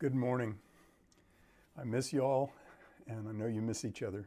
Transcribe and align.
Good 0.00 0.14
morning. 0.14 0.58
I 1.78 1.84
miss 1.84 2.10
you 2.10 2.22
all, 2.22 2.54
and 3.06 3.28
I 3.28 3.32
know 3.32 3.44
you 3.44 3.60
miss 3.60 3.84
each 3.84 4.02
other. 4.02 4.24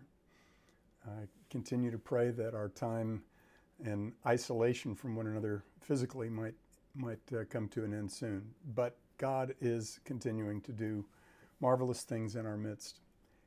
I 1.03 1.23
continue 1.49 1.89
to 1.89 1.97
pray 1.97 2.29
that 2.29 2.53
our 2.53 2.69
time 2.69 3.23
in 3.83 4.13
isolation 4.23 4.93
from 4.93 5.15
one 5.15 5.25
another 5.25 5.63
physically 5.81 6.29
might 6.29 6.53
might 6.93 7.21
uh, 7.35 7.45
come 7.49 7.67
to 7.69 7.83
an 7.83 7.91
end 7.91 8.11
soon. 8.11 8.51
But 8.75 8.97
God 9.17 9.55
is 9.61 9.99
continuing 10.05 10.61
to 10.61 10.71
do 10.71 11.05
marvelous 11.59 12.03
things 12.03 12.35
in 12.35 12.45
our 12.45 12.55
midst 12.55 12.99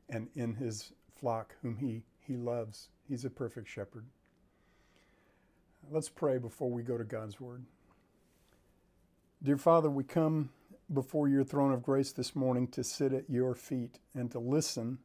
and 0.08 0.26
in 0.34 0.52
His 0.52 0.90
flock, 1.20 1.54
whom 1.62 1.76
He 1.76 2.02
He 2.18 2.36
loves. 2.36 2.88
He's 3.08 3.24
a 3.24 3.30
perfect 3.30 3.68
shepherd. 3.68 4.04
Let's 5.92 6.08
pray 6.08 6.38
before 6.38 6.72
we 6.72 6.82
go 6.82 6.98
to 6.98 7.04
God's 7.04 7.40
Word. 7.40 7.62
Dear 9.44 9.58
Father, 9.58 9.88
we 9.88 10.02
come 10.02 10.50
before 10.92 11.28
your 11.28 11.44
throne 11.44 11.72
of 11.72 11.82
grace 11.82 12.12
this 12.12 12.36
morning 12.36 12.68
to 12.68 12.84
sit 12.84 13.12
at 13.12 13.28
your 13.28 13.54
feet 13.54 13.98
and 14.14 14.30
to 14.30 14.38
listen 14.38 14.98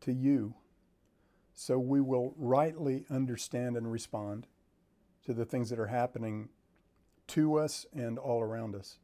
to 0.00 0.12
you 0.12 0.54
so 1.54 1.78
we 1.78 2.00
will 2.00 2.34
rightly 2.36 3.04
understand 3.08 3.76
and 3.76 3.90
respond 3.90 4.46
to 5.24 5.32
the 5.32 5.44
things 5.44 5.70
that 5.70 5.78
are 5.78 5.86
happening 5.86 6.48
to 7.28 7.58
us 7.58 7.86
and 7.94 8.18
all 8.18 8.40
around 8.42 8.74
us. 8.74 8.98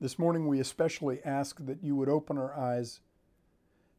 This 0.00 0.18
morning, 0.18 0.48
we 0.48 0.60
especially 0.60 1.20
ask 1.24 1.64
that 1.64 1.82
you 1.82 1.94
would 1.96 2.08
open 2.08 2.38
our 2.38 2.56
eyes 2.58 3.00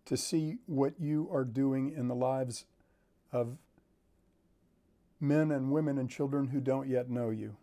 to 0.06 0.18
see 0.18 0.58
what 0.66 1.00
you 1.00 1.30
are 1.32 1.46
doing 1.46 1.94
in 1.96 2.08
the 2.08 2.16
lives 2.16 2.66
of 3.32 3.58
men 5.20 5.52
and 5.52 5.72
women 5.72 5.98
and 5.98 6.10
children 6.10 6.48
who 6.48 6.60
don't 6.60 6.90
yet 6.90 7.10
know 7.10 7.30
you, 7.30 7.56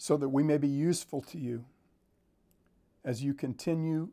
so 0.00 0.16
that 0.16 0.30
we 0.30 0.42
may 0.42 0.56
be 0.56 0.66
useful 0.66 1.20
to 1.20 1.36
you 1.36 1.62
as 3.04 3.22
you 3.22 3.34
continue 3.34 4.08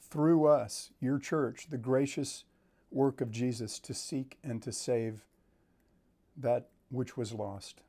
through 0.00 0.46
us, 0.46 0.92
your 1.00 1.18
church, 1.18 1.66
the 1.68 1.76
gracious 1.76 2.44
work 2.92 3.20
of 3.20 3.32
Jesus 3.32 3.80
to 3.80 3.92
seek 3.92 4.38
and 4.44 4.62
to 4.62 4.70
save 4.70 5.24
that 6.36 6.68
which 6.90 7.16
was 7.16 7.32
lost. 7.32 7.80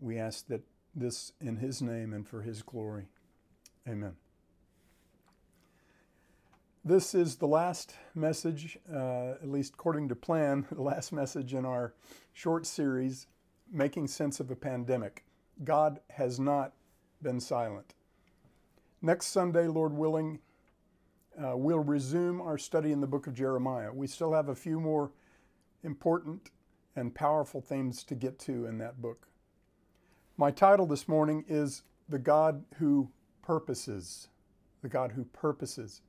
We 0.00 0.18
ask 0.18 0.46
that 0.46 0.62
this 0.94 1.32
in 1.42 1.58
His 1.58 1.82
name 1.82 2.14
and 2.14 2.26
for 2.26 2.40
His 2.40 2.62
glory. 2.62 3.08
Amen. 3.86 4.16
This 6.82 7.14
is 7.14 7.36
the 7.36 7.48
last 7.48 7.96
message, 8.14 8.78
uh, 8.90 9.32
at 9.42 9.50
least 9.50 9.74
according 9.74 10.08
to 10.08 10.16
plan, 10.16 10.64
the 10.72 10.80
last 10.80 11.12
message 11.12 11.52
in 11.52 11.66
our 11.66 11.92
short 12.32 12.64
series, 12.64 13.26
Making 13.70 14.08
Sense 14.08 14.40
of 14.40 14.50
a 14.50 14.56
Pandemic. 14.56 15.26
God 15.64 16.00
has 16.10 16.38
not 16.38 16.72
been 17.22 17.40
silent. 17.40 17.94
Next 19.02 19.26
Sunday, 19.26 19.66
Lord 19.68 19.92
willing, 19.92 20.40
uh, 21.42 21.56
we'll 21.56 21.78
resume 21.78 22.40
our 22.40 22.58
study 22.58 22.92
in 22.92 23.00
the 23.00 23.06
book 23.06 23.26
of 23.26 23.34
Jeremiah. 23.34 23.92
We 23.92 24.06
still 24.06 24.32
have 24.32 24.48
a 24.48 24.54
few 24.54 24.80
more 24.80 25.12
important 25.82 26.50
and 26.94 27.14
powerful 27.14 27.60
themes 27.60 28.02
to 28.04 28.14
get 28.14 28.38
to 28.40 28.66
in 28.66 28.78
that 28.78 29.00
book. 29.00 29.28
My 30.36 30.50
title 30.50 30.86
this 30.86 31.08
morning 31.08 31.44
is 31.48 31.82
The 32.08 32.18
God 32.18 32.64
Who 32.76 33.10
Purposes. 33.42 34.28
The 34.82 34.88
God 34.88 35.12
Who 35.12 35.24
Purposes. 35.24 36.00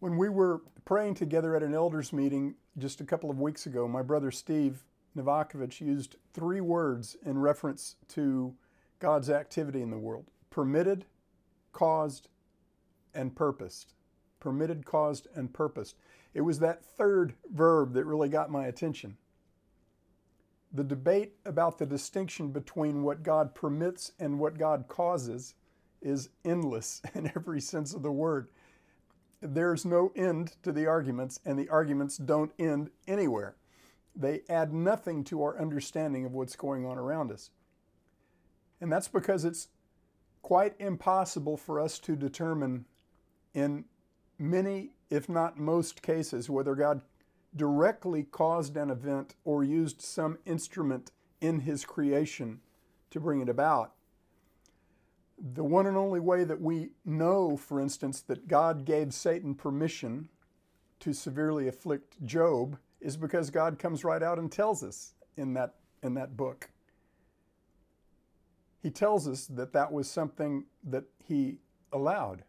When 0.00 0.16
we 0.16 0.28
were 0.28 0.62
praying 0.84 1.14
together 1.14 1.54
at 1.54 1.62
an 1.62 1.74
elders 1.74 2.12
meeting 2.12 2.54
just 2.78 3.00
a 3.00 3.04
couple 3.04 3.30
of 3.30 3.40
weeks 3.40 3.66
ago, 3.66 3.88
my 3.88 4.02
brother 4.02 4.30
Steve 4.30 4.84
Novakovich 5.16 5.80
used 5.80 6.16
three 6.32 6.60
words 6.60 7.16
in 7.24 7.38
reference 7.38 7.96
to 8.08 8.54
God's 8.98 9.30
activity 9.30 9.82
in 9.82 9.90
the 9.90 9.98
world 9.98 10.26
permitted, 10.50 11.04
caused, 11.72 12.28
and 13.14 13.34
purposed. 13.34 13.94
Permitted, 14.40 14.84
caused, 14.84 15.26
and 15.34 15.52
purposed. 15.52 15.96
It 16.34 16.42
was 16.42 16.58
that 16.60 16.84
third 16.84 17.34
verb 17.52 17.94
that 17.94 18.04
really 18.04 18.28
got 18.28 18.50
my 18.50 18.66
attention 18.66 19.16
the 20.76 20.84
debate 20.84 21.32
about 21.44 21.78
the 21.78 21.86
distinction 21.86 22.50
between 22.50 23.02
what 23.02 23.22
God 23.22 23.54
permits 23.54 24.12
and 24.18 24.38
what 24.38 24.58
God 24.58 24.86
causes 24.88 25.54
is 26.02 26.28
endless 26.44 27.02
in 27.14 27.30
every 27.34 27.60
sense 27.60 27.94
of 27.94 28.02
the 28.02 28.12
word. 28.12 28.48
There's 29.40 29.84
no 29.84 30.12
end 30.16 30.54
to 30.62 30.72
the 30.72 30.86
arguments, 30.86 31.40
and 31.44 31.58
the 31.58 31.68
arguments 31.68 32.16
don't 32.16 32.52
end 32.58 32.90
anywhere. 33.06 33.56
They 34.16 34.42
add 34.48 34.72
nothing 34.72 35.24
to 35.24 35.42
our 35.42 35.60
understanding 35.60 36.24
of 36.24 36.32
what's 36.32 36.56
going 36.56 36.86
on 36.86 36.96
around 36.96 37.30
us. 37.30 37.50
And 38.80 38.90
that's 38.90 39.08
because 39.08 39.44
it's 39.44 39.68
quite 40.42 40.74
impossible 40.78 41.56
for 41.56 41.80
us 41.80 41.98
to 41.98 42.16
determine 42.16 42.86
in 43.52 43.84
many, 44.38 44.90
if 45.10 45.28
not 45.28 45.58
most 45.58 46.02
cases, 46.02 46.48
whether 46.48 46.74
God 46.74 47.02
directly 47.54 48.22
caused 48.22 48.76
an 48.76 48.90
event 48.90 49.34
or 49.44 49.64
used 49.64 50.00
some 50.00 50.38
instrument 50.46 51.10
in 51.40 51.60
his 51.60 51.84
creation 51.84 52.60
to 53.10 53.20
bring 53.20 53.40
it 53.40 53.48
about. 53.48 53.92
The 55.38 55.64
one 55.64 55.86
and 55.86 55.96
only 55.96 56.20
way 56.20 56.44
that 56.44 56.60
we 56.60 56.90
know, 57.04 57.56
for 57.56 57.80
instance, 57.80 58.20
that 58.22 58.48
God 58.48 58.84
gave 58.84 59.12
Satan 59.12 59.54
permission 59.54 60.28
to 61.00 61.12
severely 61.12 61.68
afflict 61.68 62.24
Job 62.24 62.78
is 63.00 63.16
because 63.16 63.50
God 63.50 63.78
comes 63.78 64.04
right 64.04 64.22
out 64.22 64.38
and 64.38 64.50
tells 64.50 64.82
us 64.82 65.14
in 65.36 65.54
that, 65.54 65.74
in 66.02 66.14
that 66.14 66.36
book. 66.36 66.70
He 68.82 68.90
tells 68.90 69.26
us 69.26 69.46
that 69.46 69.72
that 69.72 69.92
was 69.92 70.08
something 70.08 70.64
that 70.84 71.04
he 71.24 71.58
allowed. 71.92 72.44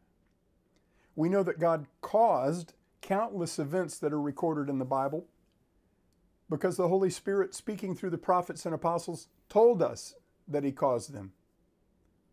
We 1.15 1.29
know 1.29 1.43
that 1.43 1.59
God 1.59 1.87
caused 2.01 2.73
countless 3.01 3.57
events 3.57 3.97
that 3.99 4.13
are 4.13 4.21
recorded 4.21 4.69
in 4.69 4.79
the 4.79 4.85
Bible 4.85 5.25
because 6.49 6.77
the 6.77 6.87
Holy 6.87 7.09
Spirit, 7.09 7.53
speaking 7.53 7.95
through 7.95 8.11
the 8.11 8.17
prophets 8.17 8.65
and 8.65 8.73
apostles, 8.73 9.27
told 9.49 9.81
us 9.81 10.15
that 10.47 10.63
He 10.63 10.71
caused 10.71 11.13
them. 11.13 11.33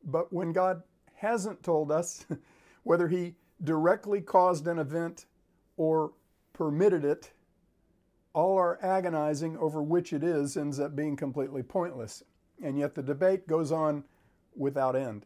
But 0.04 0.32
when 0.32 0.52
God 0.52 0.82
hasn't 1.14 1.62
told 1.62 1.90
us 1.90 2.26
whether 2.82 3.08
He 3.08 3.34
directly 3.62 4.20
caused 4.20 4.66
an 4.66 4.78
event 4.78 5.26
or 5.76 6.12
permitted 6.52 7.04
it, 7.04 7.32
all 8.34 8.58
our 8.58 8.78
agonizing 8.82 9.56
over 9.56 9.82
which 9.82 10.12
it 10.12 10.22
is 10.22 10.56
ends 10.56 10.80
up 10.80 10.94
being 10.94 11.16
completely 11.16 11.62
pointless. 11.62 12.22
And 12.62 12.78
yet 12.78 12.94
the 12.94 13.02
debate 13.02 13.46
goes 13.46 13.72
on 13.72 14.04
without 14.56 14.96
end. 14.96 15.24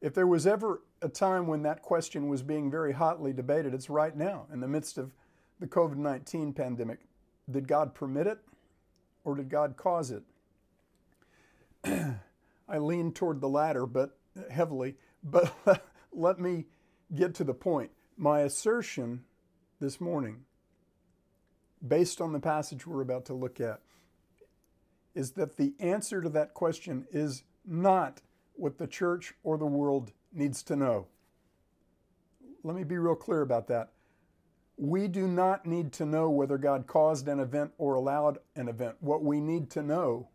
If 0.00 0.14
there 0.14 0.26
was 0.26 0.46
ever 0.46 0.82
a 1.02 1.08
time 1.08 1.46
when 1.46 1.62
that 1.62 1.82
question 1.82 2.28
was 2.28 2.42
being 2.42 2.70
very 2.70 2.92
hotly 2.92 3.32
debated, 3.32 3.74
it's 3.74 3.88
right 3.88 4.14
now 4.14 4.46
in 4.52 4.60
the 4.60 4.68
midst 4.68 4.98
of 4.98 5.12
the 5.60 5.66
COVID 5.66 5.96
19 5.96 6.52
pandemic. 6.52 7.00
Did 7.50 7.68
God 7.68 7.94
permit 7.94 8.26
it 8.26 8.38
or 9.24 9.36
did 9.36 9.48
God 9.48 9.76
cause 9.76 10.10
it? 10.10 10.22
I 12.68 12.78
lean 12.78 13.12
toward 13.12 13.40
the 13.40 13.48
latter, 13.48 13.86
but 13.86 14.16
heavily. 14.50 14.96
But 15.22 15.52
let 16.12 16.40
me 16.40 16.66
get 17.14 17.34
to 17.36 17.44
the 17.44 17.54
point. 17.54 17.90
My 18.16 18.40
assertion 18.40 19.24
this 19.80 20.00
morning, 20.00 20.44
based 21.86 22.20
on 22.20 22.32
the 22.32 22.40
passage 22.40 22.86
we're 22.86 23.00
about 23.00 23.24
to 23.26 23.34
look 23.34 23.60
at, 23.60 23.80
is 25.14 25.32
that 25.32 25.56
the 25.56 25.74
answer 25.80 26.20
to 26.20 26.28
that 26.28 26.54
question 26.54 27.06
is 27.10 27.42
not 27.66 28.20
what 28.54 28.78
the 28.78 28.86
church 28.86 29.34
or 29.42 29.58
the 29.58 29.66
world 29.66 30.12
needs 30.32 30.62
to 30.62 30.76
know. 30.76 31.06
Let 32.62 32.76
me 32.76 32.84
be 32.84 32.98
real 32.98 33.14
clear 33.14 33.40
about 33.40 33.68
that. 33.68 33.92
We 34.76 35.08
do 35.08 35.26
not 35.26 35.66
need 35.66 35.92
to 35.94 36.06
know 36.06 36.30
whether 36.30 36.56
God 36.58 36.86
caused 36.86 37.28
an 37.28 37.40
event 37.40 37.72
or 37.78 37.94
allowed 37.94 38.38
an 38.56 38.68
event. 38.68 38.96
What 39.00 39.22
we 39.22 39.40
need 39.40 39.70
to 39.70 39.82
know 39.82 40.28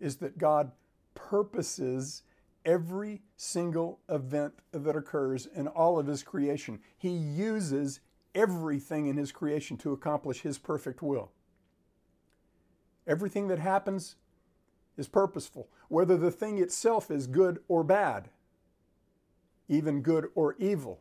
is 0.00 0.16
that 0.16 0.38
God 0.38 0.72
purposes 1.14 2.22
every 2.64 3.22
single 3.36 4.00
event 4.08 4.54
that 4.72 4.96
occurs 4.96 5.46
in 5.46 5.68
all 5.68 5.98
of 5.98 6.06
His 6.06 6.22
creation. 6.22 6.80
He 6.96 7.10
uses 7.10 8.00
everything 8.34 9.06
in 9.06 9.16
His 9.16 9.32
creation 9.32 9.76
to 9.78 9.92
accomplish 9.92 10.40
His 10.40 10.58
perfect 10.58 11.02
will. 11.02 11.32
Everything 13.06 13.48
that 13.48 13.58
happens 13.58 14.16
is 14.96 15.08
purposeful, 15.08 15.68
whether 15.88 16.16
the 16.16 16.30
thing 16.30 16.58
itself 16.58 17.10
is 17.10 17.26
good 17.26 17.58
or 17.68 17.82
bad, 17.82 18.28
even 19.68 20.02
good 20.02 20.28
or 20.34 20.54
evil. 20.58 21.00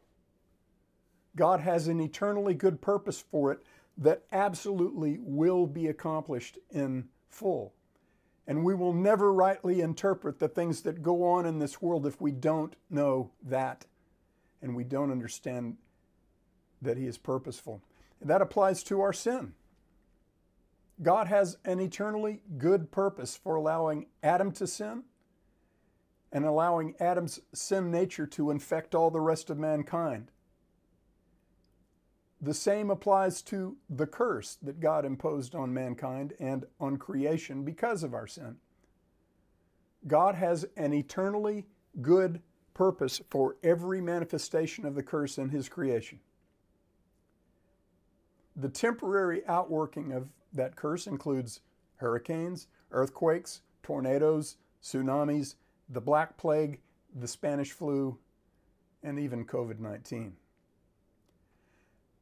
God 1.36 1.60
has 1.60 1.88
an 1.88 2.00
eternally 2.00 2.54
good 2.54 2.82
purpose 2.82 3.24
for 3.32 3.52
it 3.52 3.60
that 3.98 4.24
absolutely 4.32 5.20
will 5.22 5.68
be 5.68 5.88
accomplished 5.88 6.58
in 6.72 7.10
full. 7.30 7.74
And 8.48 8.64
we 8.64 8.74
will 8.74 8.94
never 8.94 9.32
rightly 9.32 9.82
interpret 9.82 10.40
the 10.40 10.48
things 10.48 10.82
that 10.82 11.04
go 11.04 11.24
on 11.24 11.46
in 11.46 11.60
this 11.60 11.82
world 11.82 12.08
if 12.08 12.20
we 12.20 12.32
don't 12.32 12.76
know 12.90 13.32
that 13.44 13.86
and 14.62 14.76
we 14.76 14.84
don't 14.84 15.12
understand 15.12 15.78
that 16.82 16.98
He 16.98 17.06
is 17.06 17.18
purposeful. 17.18 17.82
And 18.22 18.30
that 18.30 18.42
applies 18.42 18.84
to 18.84 19.02
our 19.02 19.14
sin. 19.14 19.54
God 21.02 21.28
has 21.28 21.58
an 21.64 21.80
eternally 21.80 22.42
good 22.58 22.92
purpose 22.92 23.36
for 23.36 23.56
allowing 23.56 24.08
Adam 24.22 24.52
to 24.54 24.68
sin 24.68 25.04
and 26.32 26.46
allowing 26.46 26.96
Adam's 27.00 27.40
sin 27.54 27.90
nature 27.90 28.28
to 28.28 28.52
infect 28.52 28.94
all 28.94 29.10
the 29.10 29.22
rest 29.22 29.50
of 29.50 29.58
mankind. 29.58 30.32
The 32.42 32.54
same 32.54 32.90
applies 32.90 33.42
to 33.44 33.78
the 33.90 34.08
curse 34.08 34.58
that 34.62 34.80
God 34.80 35.06
imposed 35.06 35.56
on 35.56 35.74
mankind 35.74 36.34
and 36.40 36.66
on 36.80 36.98
creation 36.98 37.64
because 37.64 38.04
of 38.04 38.14
our 38.14 38.28
sin. 38.28 38.58
God 40.08 40.36
has 40.36 40.66
an 40.78 40.94
eternally 40.94 41.66
good 42.02 42.42
purpose 42.74 43.20
for 43.30 43.58
every 43.62 44.00
manifestation 44.00 44.86
of 44.86 44.96
the 44.96 45.04
curse 45.04 45.38
in 45.38 45.50
His 45.50 45.68
creation. 45.68 46.20
The 48.60 48.70
temporary 48.70 49.46
outworking 49.48 50.12
of 50.12 50.28
that 50.52 50.76
curse 50.76 51.08
includes 51.08 51.62
hurricanes, 51.96 52.68
earthquakes, 52.92 53.62
tornadoes, 53.84 54.58
tsunamis, 54.84 55.56
the 55.88 56.02
Black 56.02 56.38
Plague, 56.38 56.82
the 57.18 57.28
Spanish 57.28 57.72
flu, 57.72 58.18
and 59.02 59.18
even 59.18 59.46
COVID 59.46 59.80
19. 59.80 60.34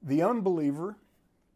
The 0.03 0.21
unbeliever 0.21 0.97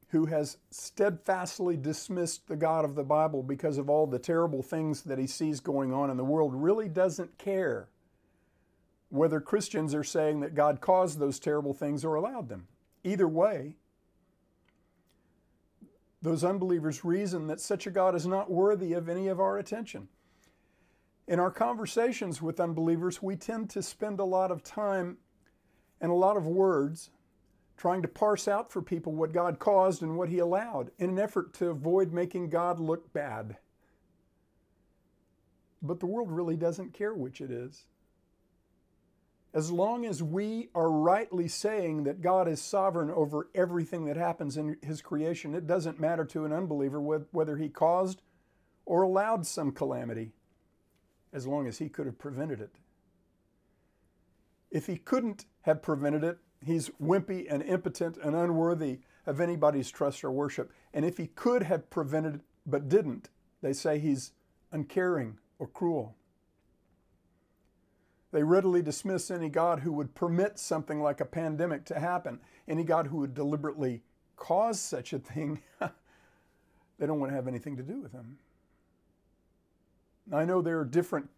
who 0.08 0.26
has 0.26 0.58
steadfastly 0.72 1.78
dismissed 1.78 2.48
the 2.48 2.56
God 2.56 2.84
of 2.84 2.96
the 2.96 3.04
Bible 3.04 3.44
because 3.44 3.78
of 3.78 3.90
all 3.90 4.08
the 4.08 4.20
terrible 4.20 4.64
things 4.64 5.04
that 5.04 5.20
he 5.20 5.28
sees 5.28 5.60
going 5.60 5.94
on 5.94 6.10
in 6.10 6.18
the 6.18 6.24
world 6.24 6.54
really 6.54 6.90
doesn't 6.90 7.38
care 7.38 7.88
whether 9.10 9.40
Christians 9.40 9.94
are 9.94 10.04
saying 10.04 10.40
that 10.40 10.56
God 10.56 10.82
caused 10.82 11.20
those 11.20 11.40
terrible 11.40 11.74
things 11.74 12.04
or 12.04 12.16
allowed 12.16 12.50
them. 12.50 12.68
Either 13.04 13.28
way, 13.28 13.76
those 16.22 16.44
unbelievers 16.44 17.04
reason 17.04 17.48
that 17.48 17.60
such 17.60 17.88
a 17.88 17.92
God 17.92 18.16
is 18.16 18.28
not 18.28 18.52
worthy 18.52 18.94
of 18.94 19.10
any 19.10 19.28
of 19.28 19.40
our 19.40 19.58
attention. 19.58 20.08
In 21.28 21.40
our 21.40 21.52
conversations 21.52 22.42
with 22.42 22.60
unbelievers, 22.60 23.22
we 23.22 23.36
tend 23.36 23.70
to 23.72 23.82
spend 23.82 24.20
a 24.20 24.26
lot 24.26 24.52
of 24.52 24.64
time 24.64 25.18
and 26.00 26.12
a 26.12 26.16
lot 26.16 26.38
of 26.38 26.46
words 26.46 27.12
trying 27.78 28.02
to 28.04 28.08
parse 28.08 28.48
out 28.48 28.72
for 28.72 28.82
people 28.82 29.14
what 29.14 29.34
God 29.34 29.58
caused 29.58 30.04
and 30.04 30.18
what 30.18 30.30
He 30.30 30.40
allowed 30.40 30.92
in 31.00 31.10
an 31.10 31.20
effort 31.20 31.54
to 31.56 31.70
avoid 31.70 32.14
making 32.14 32.50
God 32.50 32.80
look 32.80 33.12
bad. 33.14 33.58
But 35.82 36.00
the 36.00 36.06
world 36.06 36.32
really 36.32 36.56
doesn't 36.56 36.94
care 36.94 37.14
which 37.14 37.42
it 37.42 37.50
is. 37.50 37.86
As 39.54 39.72
long 39.72 40.06
as 40.06 40.24
we 40.24 40.70
are 40.74 40.90
rightly 40.90 41.48
saying 41.48 42.04
that 42.06 42.22
God 42.22 42.48
is 42.48 42.62
sovereign 42.62 43.12
over 43.12 43.50
everything 43.54 44.06
that 44.06 44.16
happens 44.16 44.56
in 44.56 44.78
His 44.82 45.02
creation, 45.02 45.54
it 45.54 45.68
doesn't 45.68 46.00
matter 46.00 46.24
to 46.26 46.46
an 46.46 46.54
unbeliever 46.54 47.02
whether 47.02 47.58
He 47.58 47.68
caused 47.68 48.22
or 48.86 49.02
allowed 49.02 49.46
some 49.46 49.72
calamity, 49.72 50.32
as 51.34 51.48
long 51.48 51.68
as 51.68 51.80
He 51.80 51.90
could 51.90 52.06
have 52.06 52.18
prevented 52.18 52.62
it. 52.62 52.76
If 54.72 54.88
He 54.88 54.98
couldn't 54.98 55.46
have 55.62 55.82
prevented 55.82 56.24
it, 56.24 56.38
he's 56.64 56.90
wimpy 57.02 57.48
and 57.50 57.64
impotent 57.64 58.18
and 58.18 58.36
unworthy 58.36 59.00
of 59.26 59.40
anybody's 59.40 59.90
trust 59.92 60.24
or 60.24 60.32
worship. 60.32 60.72
And 60.94 61.06
if 61.06 61.18
he 61.18 61.28
could 61.28 61.64
have 61.64 61.90
prevented 61.90 62.36
it 62.36 62.42
but 62.66 62.90
didn't, 62.90 63.30
they 63.62 63.74
say 63.74 64.00
he's 64.00 64.34
uncaring 64.72 65.38
or 65.60 65.68
cruel. 65.68 66.16
They 68.32 68.44
readily 68.44 68.82
dismiss 68.82 69.30
any 69.30 69.50
God 69.50 69.82
who 69.82 69.92
would 69.94 70.16
permit 70.16 70.58
something 70.58 71.02
like 71.02 71.20
a 71.20 71.26
pandemic 71.26 71.86
to 71.86 72.00
happen, 72.00 72.40
any 72.68 72.84
God 72.84 73.08
who 73.08 73.18
would 73.18 73.34
deliberately 73.34 74.04
cause 74.38 74.80
such 74.80 75.12
a 75.14 75.20
thing. 75.20 75.62
they 75.80 77.06
don't 77.06 77.20
want 77.20 77.32
to 77.32 77.36
have 77.36 77.48
anything 77.48 77.76
to 77.78 77.84
do 77.84 78.00
with 78.00 78.14
him. 78.14 78.38
I 80.32 80.46
know 80.46 80.62
there 80.62 80.80
are 80.80 80.86
different 80.86 81.30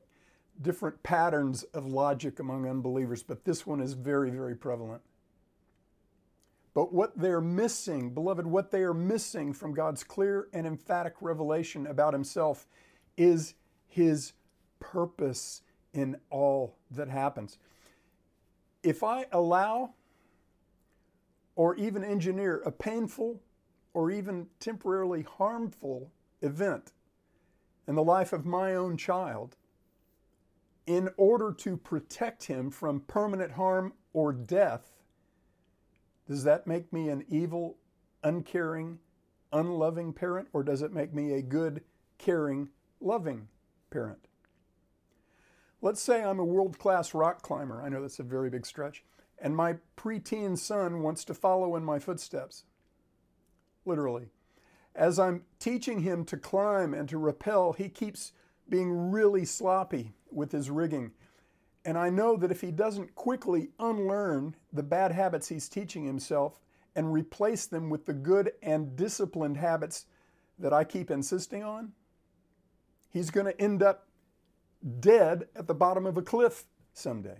different 0.61 1.01
patterns 1.01 1.63
of 1.73 1.87
logic 1.87 2.39
among 2.39 2.69
unbelievers, 2.69 3.23
but 3.23 3.43
this 3.43 3.65
one 3.65 3.81
is 3.81 3.93
very, 3.93 4.29
very 4.29 4.55
prevalent. 4.55 5.01
But 6.75 6.93
what 6.93 7.17
they're 7.17 7.41
missing, 7.41 8.11
beloved, 8.11 8.45
what 8.45 8.71
they 8.71 8.81
are 8.81 8.93
missing 8.93 9.53
from 9.53 9.73
God's 9.73 10.03
clear 10.03 10.47
and 10.53 10.65
emphatic 10.65 11.15
revelation 11.21 11.87
about 11.87 12.13
Himself 12.13 12.67
is 13.17 13.55
His 13.87 14.33
purpose 14.79 15.61
in 15.93 16.17
all 16.29 16.75
that 16.91 17.09
happens. 17.09 17.57
If 18.81 19.03
I 19.03 19.25
allow 19.31 19.93
or 21.55 21.75
even 21.75 22.03
engineer 22.03 22.61
a 22.65 22.71
painful 22.71 23.41
or 23.93 24.09
even 24.11 24.47
temporarily 24.59 25.21
harmful 25.21 26.11
event 26.41 26.91
in 27.87 27.95
the 27.95 28.03
life 28.03 28.33
of 28.33 28.45
my 28.45 28.75
own 28.75 28.97
child 28.97 29.55
in 30.85 31.09
order 31.15 31.53
to 31.53 31.77
protect 31.77 32.43
him 32.45 32.69
from 32.69 32.99
permanent 33.01 33.51
harm 33.53 33.93
or 34.11 34.33
death, 34.33 34.91
does 36.27 36.43
that 36.43 36.67
make 36.67 36.91
me 36.91 37.09
an 37.09 37.23
evil, 37.29 37.77
uncaring, 38.23 38.99
unloving 39.51 40.11
parent, 40.11 40.47
or 40.53 40.63
does 40.63 40.81
it 40.81 40.91
make 40.91 41.13
me 41.13 41.33
a 41.33 41.41
good, 41.41 41.83
caring, 42.17 42.69
loving 42.99 43.47
parent? 43.89 44.27
Let's 45.83 46.01
say 46.01 46.23
I'm 46.23 46.39
a 46.39 46.45
world 46.45 46.79
class 46.79 47.13
rock 47.13 47.43
climber. 47.43 47.79
I 47.79 47.89
know 47.89 48.01
that's 48.01 48.17
a 48.17 48.23
very 48.23 48.49
big 48.49 48.65
stretch. 48.65 49.03
And 49.37 49.55
my 49.55 49.75
preteen 49.95 50.57
son 50.57 51.03
wants 51.03 51.23
to 51.25 51.35
follow 51.35 51.75
in 51.75 51.83
my 51.83 51.99
footsteps. 51.99 52.63
Literally. 53.85 54.29
As 54.95 55.19
I'm 55.19 55.43
teaching 55.59 55.99
him 55.99 56.25
to 56.25 56.37
climb 56.37 56.95
and 56.95 57.07
to 57.09 57.19
rappel, 57.19 57.73
he 57.73 57.89
keeps 57.89 58.31
being 58.67 59.11
really 59.11 59.45
sloppy 59.45 60.13
with 60.31 60.51
his 60.51 60.71
rigging 60.71 61.11
and 61.85 61.97
I 61.97 62.09
know 62.09 62.37
that 62.37 62.51
if 62.51 62.61
he 62.61 62.71
doesn't 62.71 63.15
quickly 63.15 63.69
unlearn 63.79 64.55
the 64.71 64.83
bad 64.83 65.11
habits 65.11 65.49
he's 65.49 65.67
teaching 65.67 66.05
himself 66.05 66.59
and 66.95 67.11
replace 67.11 67.65
them 67.65 67.89
with 67.89 68.05
the 68.05 68.13
good 68.13 68.53
and 68.61 68.95
disciplined 68.95 69.57
habits 69.57 70.05
that 70.59 70.71
I 70.71 70.83
keep 70.83 71.11
insisting 71.11 71.63
on, 71.63 71.91
he's 73.09 73.31
going 73.31 73.47
to 73.47 73.61
end 73.61 73.83
up 73.83 74.07
dead 74.99 75.47
at 75.55 75.67
the 75.67 75.73
bottom 75.73 76.05
of 76.05 76.17
a 76.17 76.21
cliff 76.21 76.65
someday. 76.93 77.37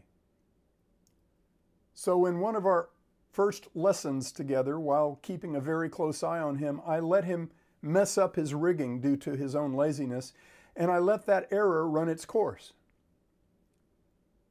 So, 1.93 2.25
in 2.25 2.39
one 2.39 2.55
of 2.55 2.65
our 2.65 2.89
first 3.31 3.67
lessons 3.75 4.31
together, 4.31 4.79
while 4.79 5.19
keeping 5.21 5.55
a 5.55 5.61
very 5.61 5.89
close 5.89 6.23
eye 6.23 6.39
on 6.39 6.57
him, 6.57 6.81
I 6.85 6.99
let 6.99 7.25
him 7.25 7.51
mess 7.81 8.17
up 8.17 8.35
his 8.35 8.53
rigging 8.53 9.01
due 9.01 9.17
to 9.17 9.35
his 9.35 9.55
own 9.55 9.73
laziness, 9.73 10.33
and 10.75 10.89
I 10.89 10.99
let 10.99 11.25
that 11.25 11.47
error 11.51 11.87
run 11.87 12.09
its 12.09 12.25
course. 12.25 12.73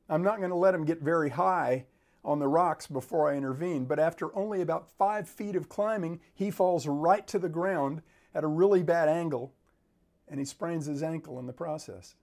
I'm 0.08 0.22
not 0.22 0.38
going 0.38 0.50
to 0.50 0.56
let 0.56 0.74
him 0.74 0.84
get 0.84 1.00
very 1.00 1.30
high 1.30 1.86
on 2.24 2.38
the 2.38 2.48
rocks 2.48 2.86
before 2.86 3.30
I 3.30 3.36
intervene, 3.36 3.86
but 3.86 3.98
after 3.98 4.36
only 4.36 4.60
about 4.60 4.90
five 4.90 5.28
feet 5.28 5.56
of 5.56 5.68
climbing, 5.68 6.20
he 6.34 6.50
falls 6.50 6.86
right 6.86 7.26
to 7.28 7.38
the 7.38 7.48
ground 7.48 8.02
at 8.34 8.44
a 8.44 8.48
really 8.48 8.82
bad 8.82 9.08
angle 9.08 9.54
and 10.28 10.38
he 10.38 10.46
sprains 10.46 10.86
his 10.86 11.02
ankle 11.02 11.38
in 11.38 11.46
the 11.46 11.52
process. 11.52 12.14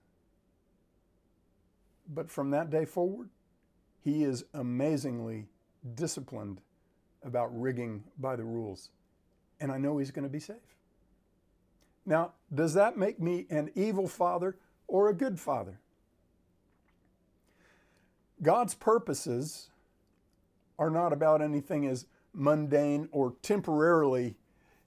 But 2.12 2.30
from 2.30 2.50
that 2.50 2.70
day 2.70 2.84
forward, 2.84 3.28
he 4.02 4.24
is 4.24 4.44
amazingly 4.52 5.46
disciplined 5.94 6.60
about 7.22 7.48
rigging 7.58 8.04
by 8.18 8.36
the 8.36 8.44
rules. 8.44 8.90
And 9.60 9.70
I 9.70 9.78
know 9.78 9.98
he's 9.98 10.10
going 10.10 10.24
to 10.24 10.28
be 10.28 10.40
safe. 10.40 10.56
Now, 12.06 12.32
does 12.52 12.74
that 12.74 12.96
make 12.96 13.20
me 13.20 13.46
an 13.50 13.70
evil 13.74 14.08
father 14.08 14.56
or 14.88 15.08
a 15.08 15.14
good 15.14 15.38
father? 15.38 15.78
God's 18.42 18.74
purposes 18.74 19.68
are 20.78 20.90
not 20.90 21.12
about 21.12 21.42
anything 21.42 21.86
as 21.86 22.06
mundane 22.32 23.08
or 23.12 23.34
temporarily 23.42 24.34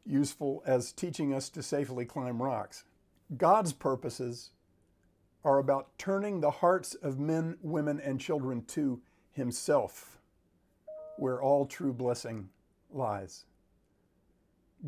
useful 0.06 0.64
as 0.66 0.92
teaching 0.92 1.34
us 1.34 1.50
to 1.50 1.62
safely 1.62 2.04
climb 2.04 2.42
rocks. 2.42 2.84
God's 3.38 3.74
purposes 3.74 4.50
are 5.44 5.60
about 5.60 5.98
turning 5.98 6.40
the 6.40 6.52
hearts 6.52 6.96
of 6.96 7.20
men, 7.20 7.58
women, 7.62 8.00
and 8.00 8.20
children 8.20 8.64
to 8.66 9.02
Himself, 9.32 10.20
where 11.18 11.42
all 11.42 11.66
true 11.66 11.94
blessing 11.94 12.50
lies. 12.92 13.46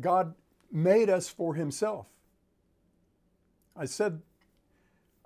God 0.00 0.34
made 0.70 1.10
us 1.10 1.28
for 1.28 1.54
Himself. 1.54 2.06
I 3.76 3.84
said 3.84 4.22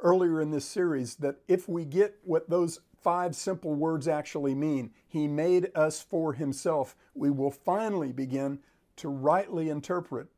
earlier 0.00 0.40
in 0.40 0.50
this 0.50 0.64
series 0.64 1.16
that 1.16 1.36
if 1.46 1.68
we 1.68 1.84
get 1.84 2.16
what 2.24 2.48
those 2.48 2.80
five 3.00 3.34
simple 3.34 3.74
words 3.74 4.06
actually 4.06 4.54
mean. 4.54 4.90
He 5.08 5.26
made 5.26 5.70
us 5.74 6.00
for 6.02 6.34
himself. 6.34 6.94
We 7.14 7.30
will 7.30 7.50
finally 7.50 8.12
begin 8.12 8.60
to 8.96 9.08
rightly 9.08 9.68
interpret 9.68 10.28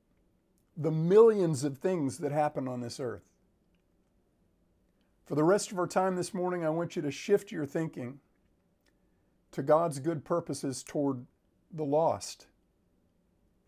the 0.76 0.90
millions 0.90 1.64
of 1.64 1.78
things 1.78 2.18
that 2.18 2.32
happen 2.32 2.68
on 2.68 2.80
this 2.80 3.00
earth. 3.00 3.22
For 5.32 5.36
the 5.36 5.44
rest 5.44 5.72
of 5.72 5.78
our 5.78 5.86
time 5.86 6.16
this 6.16 6.34
morning, 6.34 6.62
I 6.62 6.68
want 6.68 6.94
you 6.94 7.00
to 7.00 7.10
shift 7.10 7.50
your 7.50 7.64
thinking 7.64 8.20
to 9.52 9.62
God's 9.62 9.98
good 9.98 10.26
purposes 10.26 10.82
toward 10.82 11.24
the 11.72 11.86
lost 11.86 12.48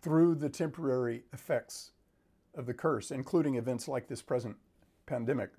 through 0.02 0.34
the 0.34 0.50
temporary 0.50 1.24
effects 1.32 1.92
of 2.54 2.66
the 2.66 2.74
curse, 2.74 3.10
including 3.10 3.54
events 3.54 3.88
like 3.88 4.08
this 4.08 4.20
present 4.20 4.56
pandemic. 5.06 5.52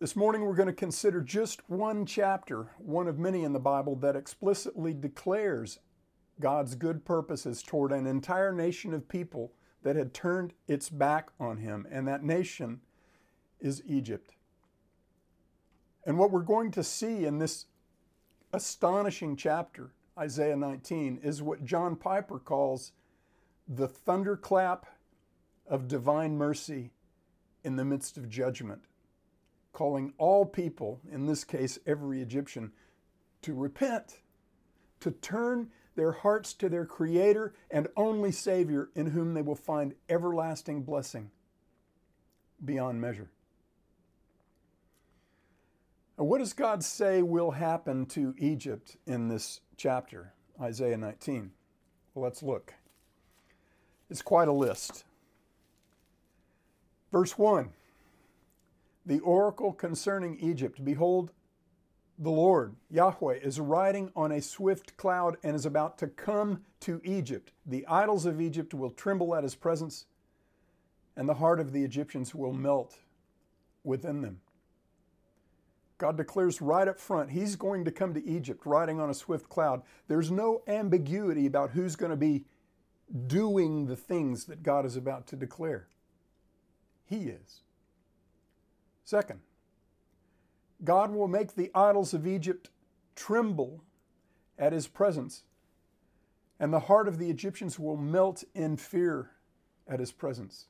This 0.00 0.14
morning 0.14 0.42
we're 0.42 0.54
going 0.54 0.66
to 0.66 0.74
consider 0.74 1.22
just 1.22 1.70
one 1.70 2.04
chapter, 2.04 2.72
one 2.76 3.08
of 3.08 3.18
many 3.18 3.42
in 3.42 3.54
the 3.54 3.58
Bible, 3.58 3.96
that 3.96 4.16
explicitly 4.16 4.92
declares 4.92 5.78
God's 6.40 6.74
good 6.74 7.06
purposes 7.06 7.62
toward 7.62 7.90
an 7.90 8.06
entire 8.06 8.52
nation 8.52 8.92
of 8.92 9.08
people 9.08 9.54
that 9.82 9.96
had 9.96 10.12
turned 10.12 10.52
its 10.68 10.90
back 10.90 11.30
on 11.40 11.56
Him, 11.56 11.86
and 11.90 12.06
that 12.06 12.22
nation 12.22 12.82
is 13.60 13.82
Egypt. 13.86 14.34
And 16.04 16.18
what 16.18 16.30
we're 16.30 16.40
going 16.40 16.70
to 16.72 16.84
see 16.84 17.24
in 17.24 17.38
this 17.38 17.66
astonishing 18.52 19.36
chapter, 19.36 19.92
Isaiah 20.18 20.56
19, 20.56 21.20
is 21.22 21.42
what 21.42 21.64
John 21.64 21.96
Piper 21.96 22.38
calls 22.38 22.92
the 23.68 23.88
thunderclap 23.88 24.86
of 25.66 25.88
divine 25.88 26.36
mercy 26.36 26.92
in 27.64 27.76
the 27.76 27.84
midst 27.84 28.16
of 28.16 28.28
judgment 28.28 28.82
calling 29.76 30.14
all 30.16 30.46
people, 30.46 31.02
in 31.12 31.26
this 31.26 31.44
case 31.44 31.78
every 31.86 32.22
Egyptian, 32.22 32.72
to 33.42 33.52
repent, 33.52 34.20
to 35.00 35.10
turn 35.10 35.68
their 35.96 36.12
hearts 36.12 36.54
to 36.54 36.70
their 36.70 36.86
Creator 36.86 37.52
and 37.70 37.86
only 37.94 38.32
Savior, 38.32 38.88
in 38.94 39.08
whom 39.08 39.34
they 39.34 39.42
will 39.42 39.54
find 39.54 39.94
everlasting 40.08 40.82
blessing 40.82 41.30
beyond 42.64 43.02
measure. 43.02 43.28
What 46.16 46.38
does 46.38 46.54
God 46.54 46.82
say 46.82 47.22
will 47.22 47.50
happen 47.50 48.06
to 48.06 48.34
Egypt 48.38 48.96
in 49.06 49.28
this 49.28 49.60
chapter, 49.76 50.32
Isaiah 50.60 50.96
19? 50.96 51.50
Well, 52.14 52.24
let's 52.24 52.42
look. 52.42 52.72
It's 54.08 54.22
quite 54.22 54.48
a 54.48 54.52
list. 54.52 55.04
Verse 57.12 57.36
1 57.36 57.70
the 59.06 59.20
oracle 59.20 59.72
concerning 59.72 60.36
Egypt 60.40 60.84
Behold, 60.84 61.30
the 62.18 62.30
Lord, 62.30 62.74
Yahweh, 62.90 63.34
is 63.34 63.60
riding 63.60 64.10
on 64.16 64.32
a 64.32 64.42
swift 64.42 64.96
cloud 64.96 65.36
and 65.44 65.54
is 65.54 65.64
about 65.64 65.96
to 65.98 66.08
come 66.08 66.64
to 66.80 67.00
Egypt. 67.04 67.52
The 67.64 67.86
idols 67.86 68.26
of 68.26 68.40
Egypt 68.40 68.74
will 68.74 68.90
tremble 68.90 69.34
at 69.34 69.44
his 69.44 69.54
presence, 69.54 70.06
and 71.14 71.28
the 71.28 71.34
heart 71.34 71.60
of 71.60 71.72
the 71.72 71.84
Egyptians 71.84 72.34
will 72.34 72.52
melt 72.52 72.98
within 73.84 74.22
them. 74.22 74.40
God 75.98 76.16
declares 76.16 76.60
right 76.60 76.86
up 76.86 77.00
front, 77.00 77.30
He's 77.30 77.56
going 77.56 77.84
to 77.84 77.90
come 77.90 78.12
to 78.14 78.26
Egypt 78.26 78.66
riding 78.66 79.00
on 79.00 79.10
a 79.10 79.14
swift 79.14 79.48
cloud. 79.48 79.82
There's 80.08 80.30
no 80.30 80.62
ambiguity 80.66 81.46
about 81.46 81.70
who's 81.70 81.96
going 81.96 82.10
to 82.10 82.16
be 82.16 82.44
doing 83.26 83.86
the 83.86 83.96
things 83.96 84.44
that 84.46 84.62
God 84.62 84.84
is 84.84 84.96
about 84.96 85.26
to 85.28 85.36
declare. 85.36 85.88
He 87.04 87.28
is. 87.28 87.60
Second, 89.04 89.40
God 90.84 91.12
will 91.12 91.28
make 91.28 91.54
the 91.54 91.70
idols 91.74 92.12
of 92.12 92.26
Egypt 92.26 92.70
tremble 93.14 93.82
at 94.58 94.72
his 94.72 94.88
presence, 94.88 95.44
and 96.58 96.72
the 96.72 96.80
heart 96.80 97.08
of 97.08 97.18
the 97.18 97.30
Egyptians 97.30 97.78
will 97.78 97.96
melt 97.96 98.44
in 98.54 98.76
fear 98.76 99.30
at 99.88 100.00
his 100.00 100.12
presence. 100.12 100.66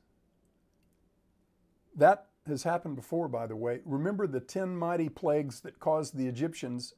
That 1.95 2.26
has 2.47 2.63
happened 2.63 2.95
before, 2.95 3.27
by 3.27 3.47
the 3.47 3.55
way. 3.55 3.81
Remember 3.85 4.27
the 4.27 4.39
10 4.39 4.75
mighty 4.75 5.09
plagues 5.09 5.61
that 5.61 5.79
caused 5.79 6.15
the 6.15 6.27
Egyptians, 6.27 6.93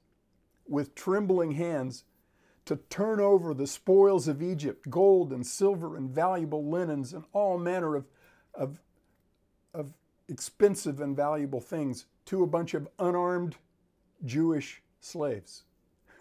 with 0.68 0.96
trembling 0.96 1.52
hands, 1.52 2.04
to 2.66 2.76
turn 2.76 3.20
over 3.20 3.54
the 3.54 3.66
spoils 3.66 4.28
of 4.28 4.44
Egypt 4.44 4.90
gold 4.90 5.34
and 5.34 5.46
silver 5.46 5.96
and 5.96 6.10
valuable 6.10 6.70
linens 6.70 7.14
and 7.14 7.24
all 7.34 7.58
manner 7.58 7.96
of, 7.96 8.06
of, 8.54 8.80
of 9.74 9.94
expensive 10.28 11.02
and 11.02 11.16
valuable 11.16 11.62
things 11.62 12.06
to 12.26 12.44
a 12.44 12.48
bunch 12.48 12.76
of 12.76 12.88
unarmed 13.00 13.56
Jewish 14.24 14.84
slaves. 15.00 15.64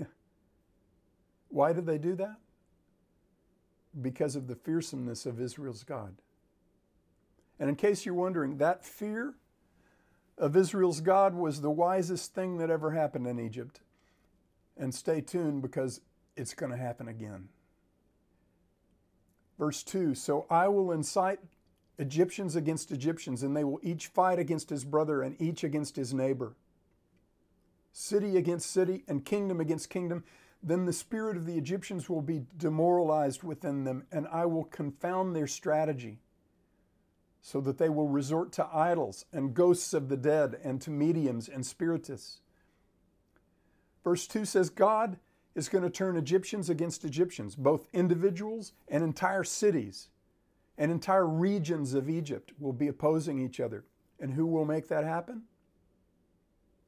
Why 1.49 1.73
did 1.73 1.85
they 1.85 1.99
do 1.99 2.15
that? 2.17 2.37
Because 4.01 4.35
of 4.37 4.47
the 4.47 4.55
fearsomeness 4.55 5.27
of 5.27 5.41
Israel's 5.41 5.85
God. 5.85 6.15
And 7.61 7.69
in 7.69 7.77
case 7.77 8.07
you're 8.07 8.15
wondering, 8.15 8.59
that 8.59 8.85
fear 8.85 9.35
of 10.37 10.57
Israel's 10.57 11.01
God 11.01 11.35
was 11.35 11.61
the 11.61 11.71
wisest 11.71 12.35
thing 12.35 12.59
that 12.59 12.71
ever 12.71 12.93
happened 12.93 13.27
in 13.27 13.41
Egypt. 13.41 13.81
And 14.77 14.95
stay 14.95 15.21
tuned 15.21 15.63
because 15.63 16.01
it's 16.37 16.55
going 16.55 16.71
to 16.71 16.79
happen 16.79 17.09
again. 17.09 17.49
Verse 19.59 19.83
2 19.83 20.15
So 20.15 20.47
I 20.49 20.69
will 20.69 20.93
incite 20.93 21.41
Egyptians 21.99 22.55
against 22.55 22.93
Egyptians, 22.93 23.43
and 23.43 23.57
they 23.57 23.65
will 23.65 23.81
each 23.83 24.07
fight 24.07 24.39
against 24.39 24.71
his 24.71 24.85
brother 24.85 25.23
and 25.23 25.41
each 25.41 25.65
against 25.65 25.97
his 25.97 26.15
neighbor. 26.15 26.55
City 27.93 28.37
against 28.37 28.71
city 28.71 29.03
and 29.09 29.25
kingdom 29.25 29.61
against 29.61 29.91
kingdom. 29.91 30.23
Then 30.63 30.87
the 30.87 30.93
spirit 30.93 31.37
of 31.37 31.47
the 31.47 31.59
Egyptians 31.59 32.09
will 32.09 32.23
be 32.23 32.45
demoralized 32.57 33.43
within 33.43 33.85
them, 33.85 34.07
and 34.13 34.29
I 34.29 34.47
will 34.47 34.65
confound 34.65 35.35
their 35.35 35.47
strategy, 35.49 36.21
so 37.41 37.61
that 37.61 37.79
they 37.79 37.89
will 37.89 38.09
resort 38.09 38.53
to 38.53 38.69
idols 38.73 39.25
and 39.33 39.55
ghosts 39.55 39.95
of 39.95 40.09
the 40.09 40.17
dead, 40.17 40.59
and 40.63 40.81
to 40.83 40.91
mediums 40.91 41.49
and 41.49 41.65
spiritists. 41.65 42.41
Verse 44.05 44.27
2 44.27 44.45
says, 44.45 44.71
God 44.71 45.19
is 45.55 45.69
going 45.69 45.85
to 45.85 45.91
turn 45.91 46.17
Egyptians 46.17 46.71
against 46.71 47.05
Egyptians, 47.05 47.57
both 47.57 47.89
individuals 47.93 48.73
and 48.89 49.03
entire 49.03 49.45
cities 49.45 50.09
and 50.79 50.93
entire 50.93 51.27
regions 51.27 51.93
of 51.95 52.09
Egypt 52.09 52.53
will 52.59 52.73
be 52.73 52.87
opposing 52.87 53.41
each 53.41 53.59
other. 53.59 53.85
And 54.21 54.33
who 54.33 54.47
will 54.47 54.65
make 54.65 54.89
that 54.89 55.05
happen? 55.05 55.43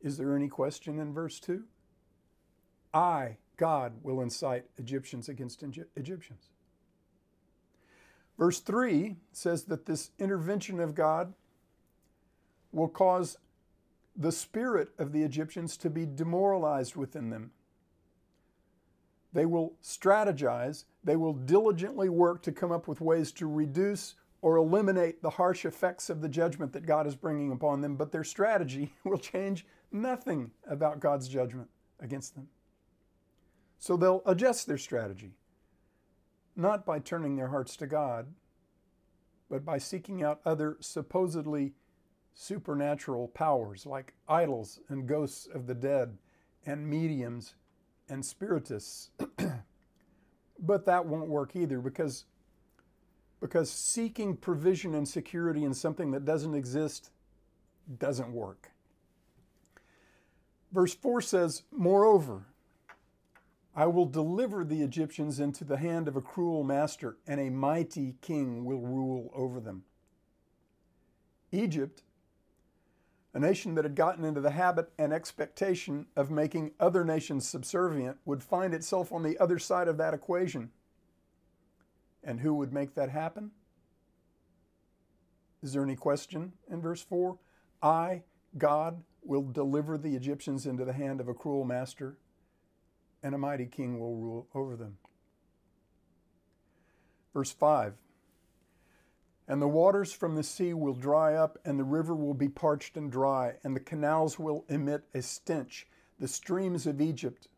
Is 0.00 0.16
there 0.16 0.35
any 0.35 0.49
question 0.49 0.99
in 0.99 1.12
verse 1.12 1.40
2? 1.40 1.64
I, 2.95 3.37
God, 3.57 3.92
will 4.02 4.21
incite 4.21 4.64
Egyptians 4.78 5.28
against 5.28 5.62
Egyptians. 5.97 6.50
Verse 8.40 8.61
3 8.61 9.16
says 9.32 9.64
that 9.64 9.85
this 9.85 10.12
intervention 10.18 10.80
of 10.80 10.94
God 10.94 11.35
will 12.73 12.88
cause 12.88 13.37
the 14.16 14.32
spirit 14.32 14.88
of 14.99 15.12
the 15.12 15.23
Egyptians 15.23 15.76
to 15.76 15.90
be 15.90 16.06
demoralized 16.06 16.97
within 16.97 17.28
them. 17.28 17.50
They 19.35 19.44
will 19.44 19.75
strategize, 19.82 20.87
they 21.04 21.16
will 21.16 21.35
diligently 21.35 22.09
work 22.09 22.42
to 22.44 22.50
come 22.50 22.73
up 22.73 22.88
with 22.88 23.02
ways 23.02 23.30
to 23.32 23.47
reduce 23.47 24.14
or 24.40 24.56
eliminate 24.56 25.20
the 25.20 25.30
harsh 25.30 25.66
effects 25.66 26.09
of 26.09 26.23
the 26.23 26.28
judgment 26.28 26.73
that 26.73 26.87
God 26.87 27.06
is 27.06 27.14
bringing 27.14 27.52
upon 27.52 27.82
them, 27.82 27.94
but 27.94 28.11
their 28.11 28.25
strategy 28.25 28.94
will 29.04 29.18
change 29.18 29.66
nothing 29.92 30.50
about 30.66 30.99
God's 30.99 31.28
judgment 31.28 31.68
against 32.00 32.35
them. 32.37 32.49
So 33.78 33.99
they'll 33.99 34.23
adjust 34.25 34.66
their 34.66 34.78
strategy, 34.78 35.35
not 36.57 36.85
by 36.85 36.99
turning 36.99 37.37
their 37.37 37.49
hearts 37.49 37.76
to 37.76 37.87
God, 37.87 38.26
but 39.49 39.64
by 39.64 39.78
seeking 39.78 40.23
out 40.23 40.40
other 40.45 40.76
supposedly 40.80 41.75
supernatural 42.35 43.28
powers 43.28 43.85
like 43.85 44.14
idols 44.28 44.80
and 44.88 45.07
ghosts 45.07 45.47
of 45.52 45.66
the 45.66 45.75
dead 45.75 46.16
and 46.64 46.88
mediums 46.88 47.54
and 48.09 48.25
spiritists. 48.25 49.11
but 50.59 50.87
that 50.87 51.07
won't 51.07 51.28
work 51.28 51.57
either 51.57 51.80
because, 51.80 52.25
because 53.40 53.71
seeking 53.71 54.37
provision 54.37 54.95
and 54.95 55.09
security 55.09 55.64
in 55.64 55.75
something 55.75 56.11
that 56.12 56.25
doesn't 56.25 56.54
exist 56.54 57.11
doesn't 57.99 58.33
work. 58.33 58.71
Verse 60.73 60.95
4 60.95 61.21
says, 61.21 61.62
Moreover, 61.73 62.47
I 63.80 63.87
will 63.87 64.04
deliver 64.04 64.62
the 64.62 64.82
Egyptians 64.82 65.40
into 65.40 65.64
the 65.64 65.78
hand 65.78 66.06
of 66.06 66.14
a 66.14 66.20
cruel 66.20 66.62
master, 66.62 67.16
and 67.26 67.40
a 67.40 67.49
mighty 67.49 68.16
king 68.20 68.66
will 68.66 68.82
rule 68.82 69.30
over 69.34 69.58
them. 69.58 69.84
Egypt 71.50 72.02
a 73.32 73.38
nation 73.38 73.76
that 73.76 73.87
had 73.87 73.94
gotten 73.94 74.22
into 74.22 74.42
the 74.42 74.50
habit 74.50 74.92
and 74.99 75.14
expectation 75.14 76.04
of 76.14 76.30
making 76.30 76.72
other 76.78 77.06
nations 77.06 77.49
subservient 77.49 78.18
would 78.26 78.42
find 78.42 78.75
itself 78.75 79.12
on 79.12 79.22
the 79.22 79.38
other 79.38 79.58
side 79.58 79.88
of 79.88 79.96
that 79.96 80.12
equation. 80.12 80.72
And 82.22 82.40
who 82.40 82.52
would 82.56 82.75
make 82.75 82.94
that 82.96 83.08
happen? 83.08 83.50
Is 85.62 85.72
there 85.72 85.82
any 85.82 85.96
question 85.96 86.52
in 86.70 86.82
verse 86.82 87.00
4? 87.00 87.38
I, 87.82 88.25
God, 88.58 89.02
will 89.22 89.42
deliver 89.42 89.96
the 89.96 90.16
Egyptians 90.16 90.66
into 90.66 90.84
the 90.84 90.92
hand 90.92 91.18
of 91.18 91.28
a 91.28 91.34
cruel 91.34 91.64
master, 91.64 92.18
and 93.22 93.34
a 93.34 93.38
mighty 93.38 93.66
king 93.66 93.98
will 93.98 94.16
rule 94.16 94.48
over 94.54 94.76
them. 94.76 94.98
Verse 97.32 97.52
5 97.52 97.94
and 99.50 99.60
the 99.60 99.66
waters 99.66 100.12
from 100.12 100.36
the 100.36 100.44
sea 100.44 100.72
will 100.74 100.94
dry 100.94 101.34
up, 101.34 101.58
and 101.64 101.76
the 101.76 101.82
river 101.82 102.14
will 102.14 102.34
be 102.34 102.48
parched 102.48 102.96
and 102.96 103.10
dry, 103.10 103.54
and 103.64 103.74
the 103.74 103.80
canals 103.80 104.38
will 104.38 104.64
emit 104.68 105.02
a 105.12 105.20
stench. 105.20 105.88
The 106.20 106.28
streams 106.28 106.86
of 106.86 107.00
Egypt 107.00 107.48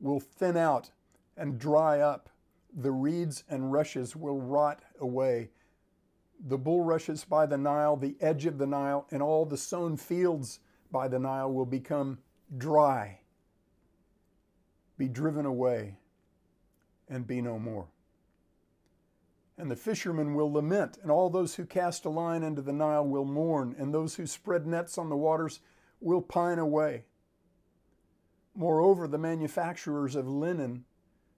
will 0.00 0.18
thin 0.18 0.56
out 0.56 0.90
and 1.36 1.56
dry 1.56 2.00
up. 2.00 2.30
The 2.76 2.90
reeds 2.90 3.44
and 3.48 3.70
rushes 3.70 4.16
will 4.16 4.40
rot 4.40 4.82
away. 4.98 5.50
the 6.40 6.58
bulrushes 6.58 7.24
by 7.24 7.46
the 7.46 7.58
Nile, 7.58 7.96
the 7.96 8.16
edge 8.20 8.46
of 8.46 8.58
the 8.58 8.66
Nile, 8.66 9.06
and 9.10 9.22
all 9.22 9.44
the 9.44 9.56
sown 9.56 9.96
fields 9.96 10.60
by 10.90 11.08
the 11.08 11.18
Nile 11.18 11.52
will 11.52 11.66
become 11.66 12.18
dry, 12.56 13.20
be 14.98 15.08
driven 15.08 15.46
away, 15.46 15.96
and 17.08 17.26
be 17.26 17.40
no 17.40 17.58
more. 17.58 17.86
And 19.56 19.70
the 19.70 19.76
fishermen 19.76 20.34
will 20.34 20.52
lament, 20.52 20.98
and 21.02 21.10
all 21.10 21.30
those 21.30 21.54
who 21.54 21.64
cast 21.64 22.04
a 22.04 22.10
line 22.10 22.42
into 22.42 22.60
the 22.60 22.72
Nile 22.72 23.06
will 23.06 23.24
mourn, 23.24 23.74
and 23.78 23.94
those 23.94 24.16
who 24.16 24.26
spread 24.26 24.66
nets 24.66 24.98
on 24.98 25.08
the 25.08 25.16
waters 25.16 25.60
will 26.00 26.20
pine 26.20 26.58
away. 26.58 27.04
Moreover, 28.54 29.08
the 29.08 29.18
manufacturers 29.18 30.14
of 30.14 30.28
linen 30.28 30.84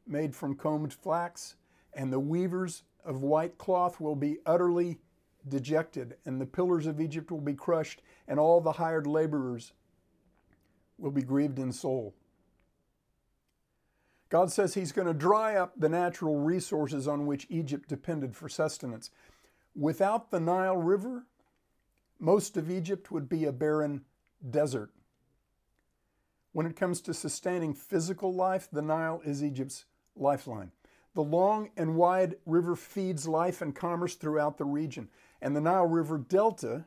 made 0.06 0.34
from 0.34 0.56
combed 0.56 0.92
flax 0.92 1.56
and 1.92 2.12
the 2.12 2.20
weavers 2.20 2.82
of 3.04 3.22
white 3.22 3.58
cloth 3.58 4.00
will 4.00 4.16
be 4.16 4.38
utterly 4.46 4.98
dejected, 5.48 6.16
and 6.24 6.40
the 6.40 6.46
pillars 6.46 6.86
of 6.86 7.00
Egypt 7.00 7.30
will 7.30 7.40
be 7.40 7.54
crushed, 7.54 8.02
and 8.28 8.38
all 8.38 8.60
the 8.60 8.72
hired 8.72 9.06
laborers 9.06 9.72
will 10.98 11.10
be 11.10 11.22
grieved 11.22 11.58
in 11.58 11.72
soul. 11.72 12.14
God 14.30 14.50
says 14.52 14.74
He's 14.74 14.92
going 14.92 15.08
to 15.08 15.14
dry 15.14 15.56
up 15.56 15.74
the 15.76 15.88
natural 15.88 16.38
resources 16.38 17.06
on 17.06 17.26
which 17.26 17.46
Egypt 17.50 17.88
depended 17.88 18.34
for 18.34 18.48
sustenance. 18.48 19.10
Without 19.74 20.30
the 20.30 20.40
Nile 20.40 20.76
River, 20.76 21.26
most 22.18 22.56
of 22.56 22.70
Egypt 22.70 23.10
would 23.10 23.28
be 23.28 23.44
a 23.44 23.52
barren 23.52 24.04
desert. 24.48 24.90
When 26.52 26.66
it 26.66 26.76
comes 26.76 27.00
to 27.02 27.14
sustaining 27.14 27.74
physical 27.74 28.32
life, 28.32 28.68
the 28.72 28.82
Nile 28.82 29.20
is 29.24 29.42
Egypt's 29.42 29.84
lifeline. 30.16 30.70
The 31.14 31.22
long 31.22 31.70
and 31.76 31.96
wide 31.96 32.36
river 32.46 32.76
feeds 32.76 33.26
life 33.26 33.60
and 33.60 33.74
commerce 33.74 34.14
throughout 34.14 34.58
the 34.58 34.64
region, 34.64 35.08
and 35.42 35.56
the 35.56 35.60
Nile 35.60 35.86
River 35.86 36.18
Delta 36.18 36.86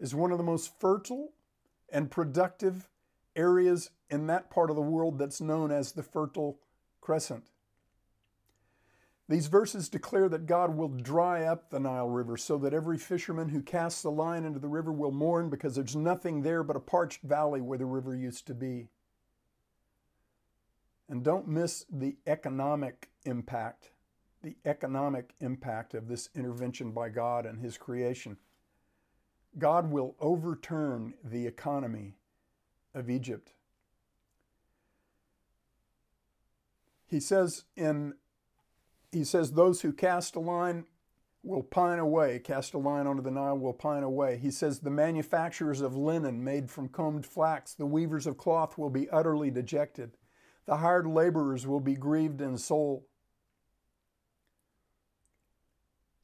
is 0.00 0.14
one 0.14 0.32
of 0.32 0.38
the 0.38 0.44
most 0.44 0.78
fertile 0.80 1.32
and 1.92 2.10
productive 2.10 2.88
areas 3.36 3.90
in 4.10 4.26
that 4.26 4.50
part 4.50 4.70
of 4.70 4.76
the 4.76 4.82
world 4.82 5.18
that's 5.18 5.40
known 5.40 5.70
as 5.70 5.92
the 5.92 6.02
Fertile 6.02 6.58
Crescent. 7.00 7.44
These 9.28 9.46
verses 9.46 9.88
declare 9.88 10.28
that 10.28 10.46
God 10.46 10.76
will 10.76 10.88
dry 10.88 11.44
up 11.44 11.70
the 11.70 11.80
Nile 11.80 12.08
River 12.08 12.36
so 12.36 12.58
that 12.58 12.74
every 12.74 12.98
fisherman 12.98 13.48
who 13.48 13.62
casts 13.62 14.04
a 14.04 14.10
line 14.10 14.44
into 14.44 14.58
the 14.58 14.68
river 14.68 14.92
will 14.92 15.12
mourn 15.12 15.48
because 15.48 15.74
there's 15.74 15.96
nothing 15.96 16.42
there 16.42 16.62
but 16.62 16.76
a 16.76 16.80
parched 16.80 17.22
valley 17.22 17.62
where 17.62 17.78
the 17.78 17.86
river 17.86 18.14
used 18.14 18.46
to 18.48 18.54
be. 18.54 18.88
And 21.08 21.22
don't 21.22 21.48
miss 21.48 21.86
the 21.90 22.16
economic 22.26 23.08
impact, 23.24 23.90
the 24.42 24.56
economic 24.66 25.34
impact 25.40 25.94
of 25.94 26.06
this 26.06 26.28
intervention 26.34 26.92
by 26.92 27.08
God 27.08 27.46
and 27.46 27.58
His 27.60 27.78
creation. 27.78 28.36
God 29.56 29.90
will 29.90 30.16
overturn 30.20 31.14
the 31.22 31.46
economy 31.46 32.14
of 32.94 33.10
Egypt. 33.10 33.52
He 37.06 37.20
says 37.20 37.64
in 37.76 38.14
he 39.12 39.24
says 39.24 39.52
those 39.52 39.82
who 39.82 39.92
cast 39.92 40.34
a 40.34 40.40
line 40.40 40.86
will 41.44 41.62
pine 41.62 41.98
away, 41.98 42.40
cast 42.40 42.74
a 42.74 42.78
line 42.78 43.06
onto 43.06 43.22
the 43.22 43.30
Nile 43.30 43.56
will 43.56 43.72
pine 43.72 44.02
away. 44.02 44.38
He 44.38 44.50
says 44.50 44.80
the 44.80 44.90
manufacturers 44.90 45.80
of 45.80 45.94
linen 45.94 46.42
made 46.42 46.70
from 46.70 46.88
combed 46.88 47.26
flax, 47.26 47.74
the 47.74 47.86
weavers 47.86 48.26
of 48.26 48.38
cloth 48.38 48.76
will 48.76 48.90
be 48.90 49.08
utterly 49.10 49.50
dejected. 49.50 50.16
The 50.66 50.78
hired 50.78 51.06
laborers 51.06 51.66
will 51.66 51.80
be 51.80 51.94
grieved 51.94 52.40
in 52.40 52.56
soul. 52.56 53.06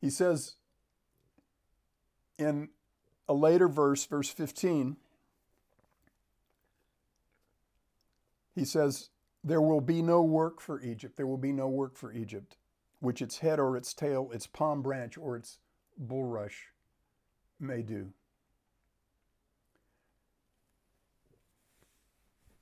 He 0.00 0.08
says 0.08 0.56
in 2.38 2.70
a 3.28 3.34
later 3.34 3.68
verse, 3.68 4.06
verse 4.06 4.30
15, 4.30 4.96
he 8.60 8.66
says, 8.66 9.08
There 9.42 9.62
will 9.62 9.80
be 9.80 10.02
no 10.02 10.20
work 10.20 10.60
for 10.60 10.82
Egypt. 10.82 11.16
There 11.16 11.26
will 11.26 11.38
be 11.38 11.50
no 11.50 11.66
work 11.66 11.96
for 11.96 12.12
Egypt, 12.12 12.58
which 12.98 13.22
its 13.22 13.38
head 13.38 13.58
or 13.58 13.74
its 13.74 13.94
tail, 13.94 14.30
its 14.34 14.46
palm 14.46 14.82
branch 14.82 15.16
or 15.16 15.34
its 15.34 15.60
bulrush 15.98 16.66
may 17.58 17.80
do. 17.80 18.12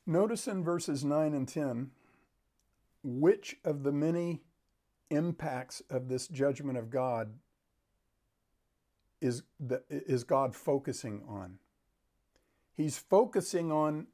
Notice 0.07 0.47
in 0.47 0.63
verses 0.63 1.05
9 1.05 1.35
and 1.35 1.49
10 1.49 1.91
which 3.03 3.57
of 3.65 3.83
the 3.83 3.91
many 3.91 4.43
impacts 5.11 5.83
of 5.91 6.09
this 6.09 6.29
judgment 6.29 6.79
of 6.79 6.91
God 6.91 7.35
is, 9.21 9.43
the, 9.59 9.83
is 9.91 10.23
God 10.23 10.55
focusing 10.55 11.23
on? 11.29 11.59
He's 12.77 12.99
focusing 12.99 13.73
on 13.73 14.07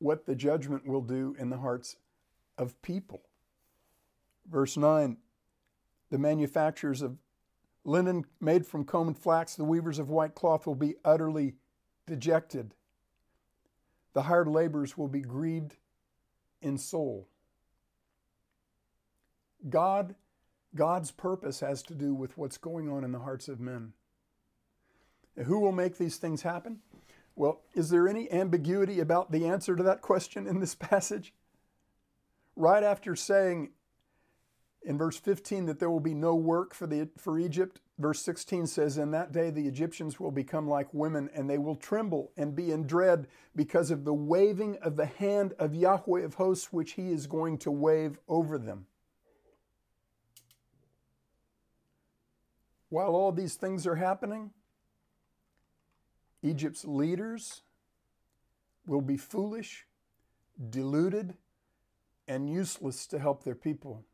what 0.00 0.26
the 0.26 0.34
judgment 0.34 0.86
will 0.86 1.02
do 1.02 1.36
in 1.38 1.50
the 1.50 1.58
hearts 1.58 1.96
of 2.58 2.80
people. 2.82 3.22
Verse 4.50 4.76
9 4.76 5.16
The 6.10 6.18
manufacturers 6.18 7.02
of 7.02 7.16
linen 7.84 8.24
made 8.40 8.66
from 8.66 8.84
comb 8.84 9.08
and 9.08 9.18
flax, 9.18 9.54
the 9.54 9.64
weavers 9.64 9.98
of 9.98 10.10
white 10.10 10.34
cloth 10.34 10.66
will 10.66 10.74
be 10.74 10.96
utterly 11.04 11.54
dejected. 12.06 12.74
The 14.12 14.22
hired 14.22 14.48
laborers 14.48 14.98
will 14.98 15.08
be 15.08 15.20
grieved 15.20 15.76
in 16.60 16.78
soul. 16.78 17.28
God, 19.68 20.14
God's 20.74 21.10
purpose 21.10 21.60
has 21.60 21.82
to 21.84 21.94
do 21.94 22.14
with 22.14 22.36
what's 22.36 22.58
going 22.58 22.90
on 22.90 23.04
in 23.04 23.12
the 23.12 23.20
hearts 23.20 23.48
of 23.48 23.60
men. 23.60 23.92
Who 25.44 25.60
will 25.60 25.72
make 25.72 25.96
these 25.96 26.16
things 26.16 26.42
happen? 26.42 26.80
Well, 27.40 27.62
is 27.72 27.88
there 27.88 28.06
any 28.06 28.30
ambiguity 28.30 29.00
about 29.00 29.32
the 29.32 29.46
answer 29.46 29.74
to 29.74 29.82
that 29.84 30.02
question 30.02 30.46
in 30.46 30.60
this 30.60 30.74
passage? 30.78 31.32
Right 32.54 32.84
after 32.84 33.16
saying 33.16 33.70
in 34.82 34.98
verse 34.98 35.16
15 35.16 35.64
that 35.64 35.78
there 35.78 35.88
will 35.88 36.00
be 36.00 36.12
no 36.12 36.34
work 36.34 36.74
for, 36.74 36.86
the, 36.86 37.08
for 37.16 37.38
Egypt, 37.38 37.80
verse 37.98 38.20
16 38.20 38.66
says, 38.66 38.98
In 38.98 39.12
that 39.12 39.32
day 39.32 39.48
the 39.48 39.66
Egyptians 39.66 40.20
will 40.20 40.30
become 40.30 40.68
like 40.68 40.92
women, 40.92 41.30
and 41.34 41.48
they 41.48 41.56
will 41.56 41.76
tremble 41.76 42.30
and 42.36 42.54
be 42.54 42.72
in 42.72 42.86
dread 42.86 43.26
because 43.56 43.90
of 43.90 44.04
the 44.04 44.12
waving 44.12 44.76
of 44.82 44.96
the 44.96 45.06
hand 45.06 45.54
of 45.58 45.74
Yahweh 45.74 46.20
of 46.20 46.34
hosts, 46.34 46.74
which 46.74 46.92
he 46.92 47.10
is 47.10 47.26
going 47.26 47.56
to 47.60 47.70
wave 47.70 48.18
over 48.28 48.58
them. 48.58 48.84
While 52.90 53.14
all 53.14 53.32
these 53.32 53.54
things 53.54 53.86
are 53.86 53.96
happening, 53.96 54.50
Egypt's 56.42 56.84
leaders 56.84 57.62
will 58.86 59.00
be 59.00 59.16
foolish, 59.16 59.86
deluded, 60.70 61.34
and 62.26 62.50
useless 62.50 63.06
to 63.08 63.18
help 63.18 63.44
their 63.44 63.54
people. 63.54 64.04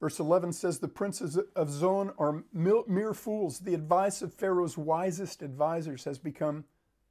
Verse 0.00 0.20
11 0.20 0.52
says, 0.52 0.78
The 0.78 0.88
princes 0.88 1.38
of 1.54 1.70
Zoan 1.70 2.12
are 2.18 2.44
mere 2.52 3.14
fools. 3.14 3.60
The 3.60 3.74
advice 3.74 4.22
of 4.22 4.34
Pharaoh's 4.34 4.76
wisest 4.76 5.42
advisors 5.42 6.04
has 6.04 6.18
become 6.18 6.64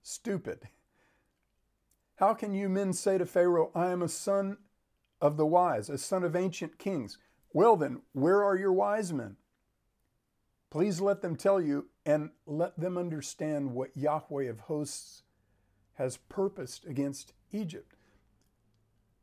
stupid. 0.03 0.69
How 2.17 2.33
can 2.33 2.53
you 2.53 2.69
men 2.69 2.93
say 2.93 3.17
to 3.17 3.25
Pharaoh, 3.25 3.71
I 3.75 3.89
am 3.89 4.01
a 4.01 4.07
son 4.07 4.57
of 5.19 5.35
the 5.35 5.45
wise, 5.45 5.89
a 5.89 5.97
son 5.97 6.23
of 6.23 6.35
ancient 6.35 6.77
kings? 6.77 7.17
Well, 7.51 7.75
then, 7.75 8.01
where 8.13 8.43
are 8.43 8.55
your 8.55 8.73
wise 8.73 9.11
men? 9.11 9.38
Please 10.69 11.01
let 11.01 11.21
them 11.21 11.35
tell 11.35 11.59
you 11.59 11.88
and 12.05 12.29
let 12.45 12.79
them 12.79 12.97
understand 12.97 13.73
what 13.73 13.95
Yahweh 13.95 14.45
of 14.45 14.61
hosts 14.61 15.23
has 15.95 16.17
purposed 16.17 16.85
against 16.85 17.33
Egypt. 17.51 17.95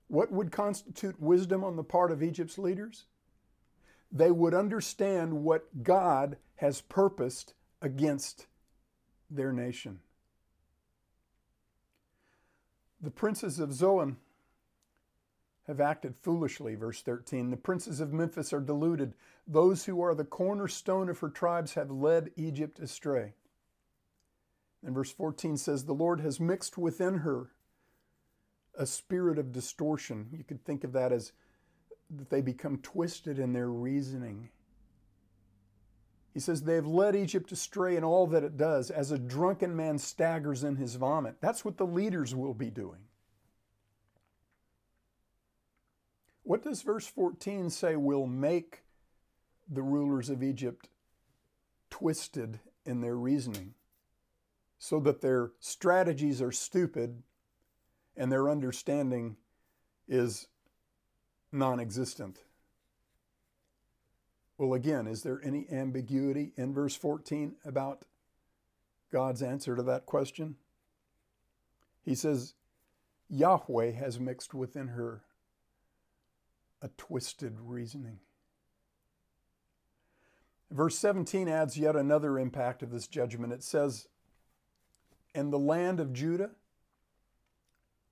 What 0.08 0.32
would 0.32 0.50
constitute 0.50 1.20
wisdom 1.20 1.62
on 1.64 1.76
the 1.76 1.84
part 1.84 2.10
of 2.10 2.22
Egypt's 2.22 2.58
leaders? 2.58 3.04
they 4.12 4.30
would 4.30 4.52
understand 4.52 5.42
what 5.42 5.82
God 5.82 6.36
has 6.56 6.82
purposed 6.82 7.54
against 7.80 8.46
their 9.30 9.52
nation. 9.52 10.00
The 13.00 13.10
princes 13.10 13.58
of 13.58 13.72
Zoan 13.72 14.18
have 15.72 15.80
acted 15.80 16.14
foolishly, 16.14 16.74
verse 16.74 17.02
13. 17.02 17.50
The 17.50 17.56
princes 17.56 18.00
of 18.00 18.12
Memphis 18.12 18.52
are 18.52 18.60
deluded. 18.60 19.14
Those 19.46 19.84
who 19.86 20.00
are 20.02 20.14
the 20.14 20.24
cornerstone 20.24 21.08
of 21.08 21.18
her 21.20 21.30
tribes 21.30 21.74
have 21.74 21.90
led 21.90 22.30
Egypt 22.36 22.78
astray. 22.78 23.32
And 24.84 24.94
verse 24.94 25.10
14 25.10 25.56
says, 25.56 25.84
The 25.84 25.94
Lord 25.94 26.20
has 26.20 26.38
mixed 26.38 26.76
within 26.76 27.18
her 27.18 27.50
a 28.78 28.86
spirit 28.86 29.38
of 29.38 29.52
distortion. 29.52 30.28
You 30.32 30.44
could 30.44 30.64
think 30.64 30.84
of 30.84 30.92
that 30.92 31.12
as 31.12 31.32
that 32.10 32.28
they 32.28 32.42
become 32.42 32.78
twisted 32.78 33.38
in 33.38 33.52
their 33.52 33.70
reasoning. 33.70 34.50
He 36.34 36.40
says, 36.40 36.62
They 36.62 36.74
have 36.74 36.86
led 36.86 37.16
Egypt 37.16 37.50
astray 37.52 37.96
in 37.96 38.04
all 38.04 38.26
that 38.28 38.44
it 38.44 38.56
does, 38.56 38.90
as 38.90 39.10
a 39.10 39.18
drunken 39.18 39.74
man 39.74 39.98
staggers 39.98 40.64
in 40.64 40.76
his 40.76 40.96
vomit. 40.96 41.36
That's 41.40 41.64
what 41.64 41.78
the 41.78 41.86
leaders 41.86 42.34
will 42.34 42.54
be 42.54 42.70
doing. 42.70 43.00
What 46.52 46.64
does 46.64 46.82
verse 46.82 47.06
14 47.06 47.70
say 47.70 47.96
will 47.96 48.26
make 48.26 48.82
the 49.66 49.80
rulers 49.80 50.28
of 50.28 50.42
Egypt 50.42 50.90
twisted 51.88 52.60
in 52.84 53.00
their 53.00 53.16
reasoning 53.16 53.72
so 54.78 55.00
that 55.00 55.22
their 55.22 55.52
strategies 55.60 56.42
are 56.42 56.52
stupid 56.52 57.22
and 58.18 58.30
their 58.30 58.50
understanding 58.50 59.38
is 60.06 60.48
non 61.52 61.80
existent. 61.80 62.40
Well, 64.58 64.74
again, 64.74 65.06
is 65.06 65.22
there 65.22 65.40
any 65.42 65.66
ambiguity 65.72 66.52
in 66.58 66.74
verse 66.74 66.94
14 66.94 67.54
about 67.64 68.04
God's 69.10 69.42
answer 69.42 69.74
to 69.74 69.82
that 69.84 70.04
question? 70.04 70.56
He 72.02 72.14
says, 72.14 72.52
Yahweh 73.30 73.92
has 73.92 74.20
mixed 74.20 74.52
within 74.52 74.88
her 74.88 75.22
a 76.82 76.88
twisted 76.98 77.56
reasoning. 77.60 78.18
Verse 80.70 80.98
17 80.98 81.48
adds 81.48 81.78
yet 81.78 81.94
another 81.94 82.38
impact 82.38 82.82
of 82.82 82.90
this 82.90 83.06
judgment. 83.06 83.52
It 83.52 83.62
says, 83.62 84.08
And 85.34 85.52
the 85.52 85.58
land 85.58 86.00
of 86.00 86.12
Judah 86.12 86.50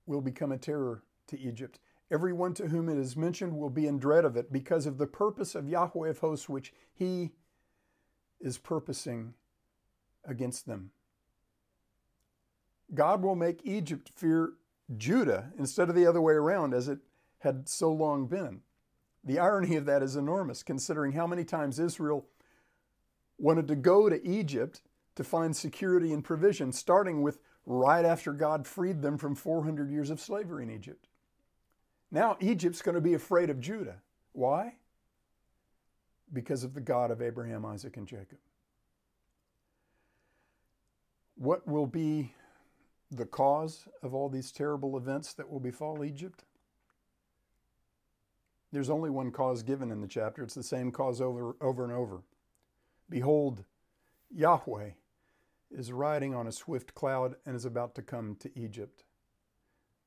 will 0.07 0.21
become 0.21 0.53
a 0.53 0.59
terror 0.59 1.03
to 1.29 1.39
Egypt. 1.39 1.79
Everyone 2.11 2.55
to 2.55 2.69
whom 2.69 2.89
it 2.89 2.99
is 2.99 3.17
mentioned 3.17 3.57
will 3.57 3.71
be 3.71 3.87
in 3.87 3.99
dread 3.99 4.25
of 4.25 4.37
it 4.37 4.53
because 4.53 4.87
of 4.87 4.99
the 4.99 5.07
purpose 5.07 5.55
of 5.55 5.69
Yahweh 5.69 6.11
of 6.11 6.19
hosts, 6.19 6.49
which 6.49 6.73
he 6.93 7.33
is 8.41 8.59
purposing 8.59 9.35
against 10.25 10.67
them. 10.67 10.91
God 12.93 13.23
will 13.23 13.37
make 13.37 13.61
Egypt 13.65 14.11
fear 14.15 14.55
Judah 14.97 15.53
instead 15.59 15.89
of 15.89 15.95
the 15.95 16.07
other 16.07 16.21
way 16.21 16.35
around, 16.35 16.75
as 16.75 16.89
it 16.89 16.99
had 17.41 17.69
so 17.69 17.93
long 17.93 18.27
been. 18.27 18.61
The 19.25 19.39
irony 19.39 19.77
of 19.77 19.85
that 19.87 20.03
is 20.03 20.17
enormous, 20.17 20.63
considering 20.63 21.13
how 21.13 21.27
many 21.27 21.45
times 21.45 21.79
Israel 21.79 22.27
wanted 23.39 23.69
to 23.69 23.77
go 23.77 24.09
to 24.09 24.27
Egypt 24.27 24.83
to 25.17 25.25
find 25.25 25.55
security 25.55 26.13
and 26.13 26.25
provision, 26.25 26.73
starting 26.73 27.23
with 27.23 27.39
right 27.67 28.05
after 28.05 28.33
God 28.33 28.67
freed 28.67 29.03
them 29.03 29.19
from 29.19 29.35
400 29.35 29.91
years 29.91 30.11
of 30.11 30.21
slavery 30.21 30.63
in 30.63 30.71
Egypt. 30.71 31.09
Now 32.11 32.37
Egypt's 32.41 32.83
going 32.83 32.95
to 32.95 33.01
be 33.01 33.15
afraid 33.15 33.51
of 33.51 33.61
Judah. 33.61 33.97
Why? 34.33 34.75
Because 36.33 36.65
of 36.65 36.75
the 36.75 36.81
God 36.81 37.11
of 37.11 37.21
Abraham, 37.21 37.65
Isaac, 37.67 37.97
and 37.97 38.07
Jacob. 38.07 38.39
What 41.37 41.67
will 41.67 41.87
be 41.87 42.35
the 43.11 43.27
cause 43.27 43.89
of 44.03 44.15
all 44.15 44.29
these 44.29 44.53
terrible 44.53 44.97
events 44.97 45.33
that 45.35 45.51
will 45.51 45.61
befall 45.61 46.05
Egypt? 46.05 46.45
There's 48.73 48.91
only 48.91 49.11
one 49.11 49.33
cause 49.33 49.63
given 49.63 49.91
in 49.91 50.01
the 50.01 50.07
chapter. 50.07 50.43
It's 50.43 50.55
the 50.55 50.63
same 50.63 50.93
cause 50.93 51.21
over, 51.21 51.57
over 51.61 51.85
and 51.85 51.93
over. 51.93 52.23
Behold, 53.09 53.65
Yahweh 54.31 54.91
is 55.71 55.93
riding 55.93 56.35
on 56.35 56.47
a 56.47 56.53
swift 56.53 56.95
cloud 56.95 57.37
and 57.45 57.57
is 57.57 57.65
about 57.65 57.95
to 57.97 58.03
come 58.03 58.37
to 58.37 58.59
Egypt. 58.59 59.05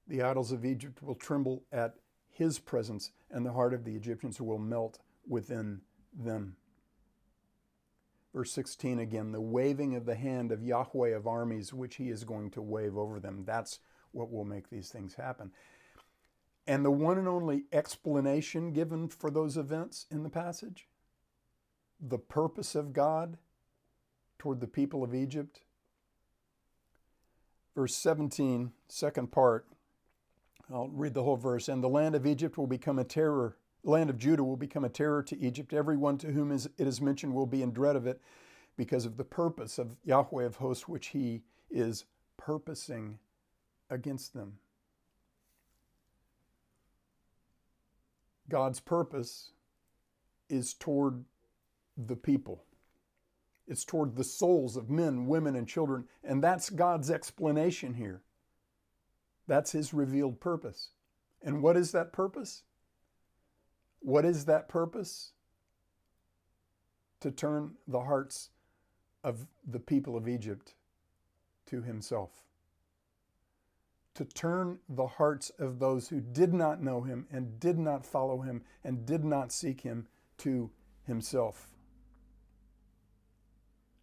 The 0.07 0.21
idols 0.21 0.51
of 0.51 0.65
Egypt 0.65 1.01
will 1.01 1.15
tremble 1.15 1.63
at 1.71 1.95
his 2.29 2.59
presence, 2.59 3.11
and 3.29 3.45
the 3.45 3.53
heart 3.53 3.73
of 3.73 3.83
the 3.83 3.95
Egyptians 3.95 4.41
will 4.41 4.57
melt 4.57 4.99
within 5.27 5.81
them. 6.13 6.55
Verse 8.33 8.51
16 8.51 8.99
again, 8.99 9.31
the 9.31 9.41
waving 9.41 9.95
of 9.95 10.05
the 10.05 10.15
hand 10.15 10.51
of 10.51 10.63
Yahweh 10.63 11.09
of 11.09 11.27
armies, 11.27 11.71
which 11.73 11.95
he 11.95 12.09
is 12.09 12.23
going 12.23 12.49
to 12.51 12.61
wave 12.61 12.97
over 12.97 13.19
them. 13.19 13.43
That's 13.45 13.79
what 14.11 14.31
will 14.31 14.45
make 14.45 14.69
these 14.69 14.89
things 14.89 15.13
happen. 15.15 15.51
And 16.65 16.85
the 16.85 16.91
one 16.91 17.17
and 17.17 17.27
only 17.27 17.65
explanation 17.73 18.71
given 18.71 19.09
for 19.09 19.29
those 19.29 19.57
events 19.57 20.05
in 20.09 20.23
the 20.23 20.29
passage, 20.29 20.87
the 21.99 22.17
purpose 22.17 22.75
of 22.75 22.93
God 22.93 23.37
toward 24.39 24.61
the 24.61 24.67
people 24.67 25.03
of 25.03 25.13
Egypt. 25.13 25.61
Verse 27.75 27.95
17, 27.95 28.71
second 28.87 29.31
part, 29.31 29.67
I'll 30.71 30.89
read 30.89 31.13
the 31.13 31.23
whole 31.23 31.37
verse. 31.37 31.67
And 31.67 31.83
the 31.83 31.89
land 31.89 32.15
of 32.15 32.25
Egypt 32.25 32.57
will 32.57 32.67
become 32.67 32.99
a 32.99 33.03
terror. 33.03 33.57
The 33.83 33.91
land 33.91 34.09
of 34.09 34.17
Judah 34.17 34.43
will 34.43 34.55
become 34.55 34.85
a 34.85 34.89
terror 34.89 35.23
to 35.23 35.37
Egypt. 35.39 35.73
Everyone 35.73 36.17
to 36.19 36.31
whom 36.31 36.51
it 36.51 36.67
is 36.77 37.01
mentioned 37.01 37.33
will 37.33 37.45
be 37.45 37.61
in 37.61 37.71
dread 37.71 37.97
of 37.97 38.07
it 38.07 38.21
because 38.77 39.05
of 39.05 39.17
the 39.17 39.25
purpose 39.25 39.77
of 39.77 39.97
Yahweh 40.05 40.45
of 40.45 40.55
hosts, 40.57 40.87
which 40.87 41.07
he 41.07 41.41
is 41.69 42.05
purposing 42.37 43.19
against 43.89 44.33
them. 44.33 44.59
God's 48.49 48.79
purpose 48.79 49.51
is 50.49 50.73
toward 50.73 51.23
the 51.97 52.15
people. 52.15 52.63
It's 53.67 53.85
toward 53.85 54.15
the 54.15 54.23
souls 54.23 54.75
of 54.75 54.89
men, 54.89 55.27
women, 55.27 55.55
and 55.55 55.67
children. 55.67 56.05
And 56.23 56.43
that's 56.43 56.69
God's 56.69 57.09
explanation 57.09 57.93
here. 57.93 58.21
That's 59.47 59.71
His 59.71 59.93
revealed 59.93 60.39
purpose. 60.39 60.89
And 61.41 61.61
what 61.61 61.77
is 61.77 61.91
that 61.91 62.13
purpose? 62.13 62.63
What 63.99 64.25
is 64.25 64.45
that 64.45 64.67
purpose? 64.67 65.31
To 67.21 67.31
turn 67.31 67.75
the 67.87 68.01
hearts 68.01 68.49
of 69.23 69.47
the 69.65 69.79
people 69.79 70.17
of 70.17 70.27
Egypt 70.27 70.73
to 71.67 71.81
Himself. 71.81 72.43
To 74.15 74.25
turn 74.25 74.77
the 74.87 75.07
hearts 75.07 75.49
of 75.57 75.79
those 75.79 76.09
who 76.09 76.21
did 76.21 76.53
not 76.53 76.81
know 76.81 77.01
Him 77.01 77.25
and 77.31 77.59
did 77.59 77.79
not 77.79 78.05
follow 78.05 78.41
Him 78.41 78.61
and 78.83 79.05
did 79.05 79.25
not 79.25 79.51
seek 79.51 79.81
Him 79.81 80.07
to 80.39 80.69
Himself. 81.05 81.69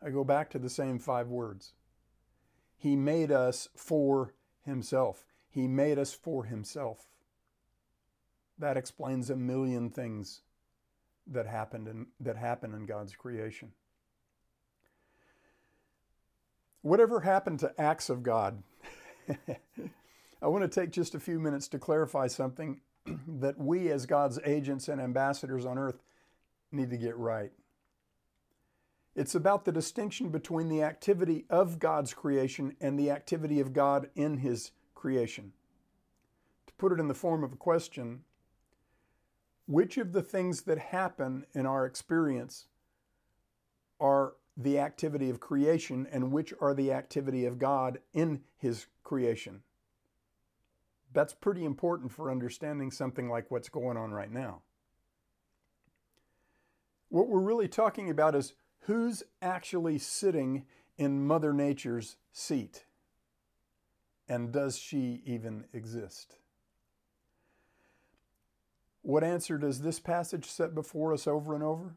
I 0.02 0.10
go 0.10 0.24
back 0.24 0.50
to 0.50 0.58
the 0.58 0.70
same 0.70 0.98
five 0.98 1.28
words. 1.28 1.74
He 2.76 2.96
made 2.96 3.30
us 3.30 3.68
for 3.76 4.34
Himself. 4.64 5.24
He 5.48 5.68
made 5.68 5.98
us 5.98 6.12
for 6.12 6.44
Himself. 6.44 7.06
That 8.58 8.76
explains 8.76 9.30
a 9.30 9.36
million 9.36 9.90
things 9.90 10.42
that 11.26 11.46
happened 11.46 11.86
in, 11.86 12.06
that 12.18 12.36
happen 12.36 12.74
in 12.74 12.86
God's 12.86 13.14
creation. 13.14 13.72
Whatever 16.82 17.20
happened 17.20 17.60
to 17.60 17.80
acts 17.80 18.10
of 18.10 18.22
God? 18.22 18.62
I 20.42 20.48
want 20.48 20.62
to 20.62 20.80
take 20.80 20.90
just 20.90 21.14
a 21.14 21.20
few 21.20 21.38
minutes 21.38 21.68
to 21.68 21.78
clarify 21.78 22.26
something 22.26 22.80
that 23.28 23.58
we, 23.58 23.90
as 23.90 24.06
God's 24.06 24.38
agents 24.44 24.88
and 24.88 25.00
ambassadors 25.00 25.66
on 25.66 25.78
earth, 25.78 26.02
need 26.72 26.90
to 26.90 26.96
get 26.96 27.16
right. 27.16 27.52
It's 29.14 29.34
about 29.34 29.64
the 29.64 29.72
distinction 29.72 30.30
between 30.30 30.68
the 30.68 30.82
activity 30.82 31.44
of 31.50 31.78
God's 31.78 32.14
creation 32.14 32.76
and 32.80 32.98
the 32.98 33.10
activity 33.10 33.60
of 33.60 33.72
God 33.72 34.08
in 34.14 34.38
His 34.38 34.70
creation. 34.94 35.52
To 36.68 36.72
put 36.74 36.92
it 36.92 37.00
in 37.00 37.08
the 37.08 37.14
form 37.14 37.44
of 37.44 37.52
a 37.52 37.56
question, 37.56 38.20
which 39.66 39.98
of 39.98 40.12
the 40.12 40.22
things 40.22 40.62
that 40.62 40.78
happen 40.78 41.44
in 41.52 41.66
our 41.66 41.84
experience 41.84 42.66
are 44.00 44.34
the 44.56 44.78
activity 44.78 45.28
of 45.28 45.40
creation 45.40 46.06
and 46.10 46.32
which 46.32 46.54
are 46.60 46.72
the 46.72 46.92
activity 46.92 47.44
of 47.44 47.58
God 47.58 47.98
in 48.14 48.40
His 48.56 48.86
creation? 49.02 49.62
That's 51.12 51.34
pretty 51.34 51.64
important 51.64 52.12
for 52.12 52.30
understanding 52.30 52.90
something 52.90 53.28
like 53.28 53.50
what's 53.50 53.68
going 53.68 53.96
on 53.96 54.12
right 54.12 54.30
now. 54.30 54.62
What 57.08 57.28
we're 57.28 57.40
really 57.40 57.68
talking 57.68 58.08
about 58.08 58.36
is 58.36 58.54
who's 58.80 59.24
actually 59.42 59.98
sitting 59.98 60.64
in 60.96 61.26
Mother 61.26 61.52
Nature's 61.52 62.16
seat? 62.32 62.84
And 64.28 64.52
does 64.52 64.78
she 64.78 65.22
even 65.26 65.64
exist? 65.72 66.36
What 69.02 69.24
answer 69.24 69.58
does 69.58 69.80
this 69.80 69.98
passage 69.98 70.44
set 70.44 70.74
before 70.74 71.12
us 71.12 71.26
over 71.26 71.54
and 71.54 71.64
over? 71.64 71.96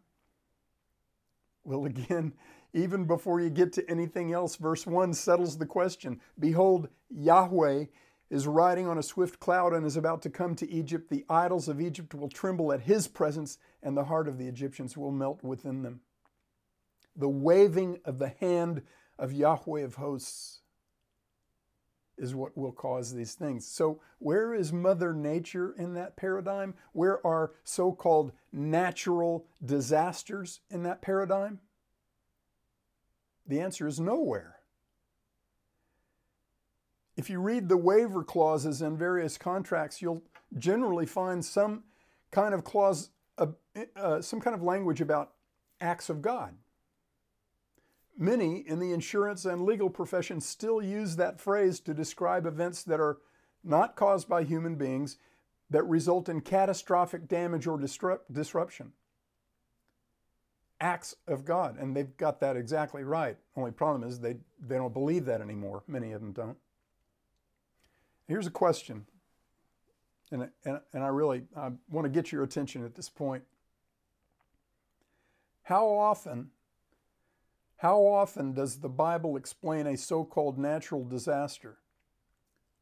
Well, 1.63 1.86
again, 1.86 2.34
even 2.73 3.06
before 3.06 3.39
you 3.39 3.52
get 3.52 3.73
to 3.73 3.89
anything 3.89 4.34
else, 4.34 4.56
verse 4.56 4.88
1 4.88 5.13
settles 5.13 5.58
the 5.58 5.65
question 5.67 6.19
Behold, 6.39 6.89
Yahweh 7.10 7.86
is 8.34 8.48
riding 8.48 8.88
on 8.88 8.98
a 8.98 9.04
swift 9.04 9.39
cloud 9.39 9.74
and 9.74 9.86
is 9.86 9.96
about 9.96 10.22
to 10.24 10.30
come 10.30 10.56
to 10.56 10.69
Egypt. 10.69 11.10
The 11.10 11.26
idols 11.30 11.67
of 11.67 11.80
Egypt 11.80 12.13
will 12.13 12.30
tremble 12.30 12.74
at 12.74 12.82
his 12.82 13.08
presence, 13.08 13.58
and 13.82 13.96
the 13.96 14.06
heart 14.06 14.28
of 14.28 14.38
the 14.38 14.48
Egyptians 14.48 14.98
will 14.98 15.12
melt 15.12 15.43
within 15.43 15.84
them 15.84 16.02
the 17.15 17.30
waving 17.30 18.00
of 18.06 18.19
the 18.19 18.30
hand 18.39 18.82
of 19.19 19.32
Yahweh 19.32 19.82
of 19.82 19.96
hosts 19.96 20.62
is 22.17 22.36
what 22.36 22.58
will 22.58 22.72
cause 22.72 23.13
these 23.13 23.34
things. 23.34 23.65
So, 23.65 24.00
where 24.19 24.54
is 24.54 24.72
Mother 24.72 25.13
Nature 25.13 25.74
in 25.78 25.96
that 25.96 26.15
paradigm? 26.15 26.76
Where 26.91 27.26
are 27.26 27.52
so 27.63 27.91
called 27.91 28.34
natural 28.52 29.48
disasters 29.63 30.60
in 30.69 30.84
that 30.84 31.02
paradigm? 31.02 31.60
The 33.48 33.60
answer 33.60 33.88
is 33.88 34.00
nowhere. 34.00 34.58
If 37.15 37.30
you 37.30 37.39
read 37.39 37.69
the 37.69 37.78
waiver 37.78 38.23
clauses 38.23 38.82
in 38.82 38.97
various 38.97 39.38
contracts, 39.38 40.02
you'll 40.02 40.23
generally 40.58 41.06
find 41.06 41.43
some 41.43 41.84
kind 42.32 42.54
of 42.54 42.63
clause, 42.63 43.10
uh, 43.38 43.47
uh, 43.95 44.21
some 44.21 44.39
kind 44.41 44.56
of 44.56 44.63
language 44.63 45.02
about 45.02 45.34
acts 45.80 46.10
of 46.10 46.21
God. 46.21 46.56
Many 48.17 48.58
in 48.67 48.80
the 48.80 48.91
insurance 48.91 49.45
and 49.45 49.63
legal 49.63 49.89
profession 49.89 50.39
still 50.39 50.82
use 50.82 51.15
that 51.15 51.39
phrase 51.39 51.80
to 51.82 51.93
describe 51.93 52.45
events 52.45 52.84
that 52.84 52.99
are 52.99 53.17
not 53.63 53.95
caused 53.95 54.28
by 54.28 54.43
human 54.43 54.76
beings 54.76 55.17
that 55.69 55.84
result 55.84 56.30
in 56.30 56.41
catastrophic 56.41 57.28
damage 57.28 57.65
or 57.65 57.80
disruption. 58.32 58.91
Acts 60.80 61.15
of 61.28 61.45
God. 61.45 61.78
And 61.80 61.95
they've 61.95 62.15
got 62.17 62.39
that 62.41 62.58
exactly 62.58 63.04
right. 63.04 63.38
Only 63.56 63.71
problem 63.71 64.04
is 64.08 64.19
they, 64.19 64.38
they 64.60 64.76
don't 64.76 64.93
believe 64.93 65.26
that 65.26 65.41
anymore. 65.41 65.84
Many 65.88 66.12
of 66.12 66.21
them 66.21 66.34
don't. 66.34 66.58
Here's 68.34 68.48
a 68.48 68.50
question. 68.50 69.06
And, 70.32 70.50
and, 70.65 70.80
and 70.91 71.04
I 71.04 71.10
really 71.10 71.43
I 71.56 71.69
want 71.88 72.06
to 72.06 72.10
get 72.10 72.32
your 72.32 72.41
attention 72.41 72.84
at 72.84 72.96
this 72.96 73.08
point. 73.08 73.43
How 75.62 75.88
often, 75.88 76.50
how 77.78 78.00
often 78.00 78.54
does 78.54 78.80
the 78.80 78.89
Bible 78.89 79.38
explain 79.38 79.86
a 79.86 79.96
so 79.96 80.26
called 80.26 80.58
natural 80.58 81.06
disaster, 81.06 81.78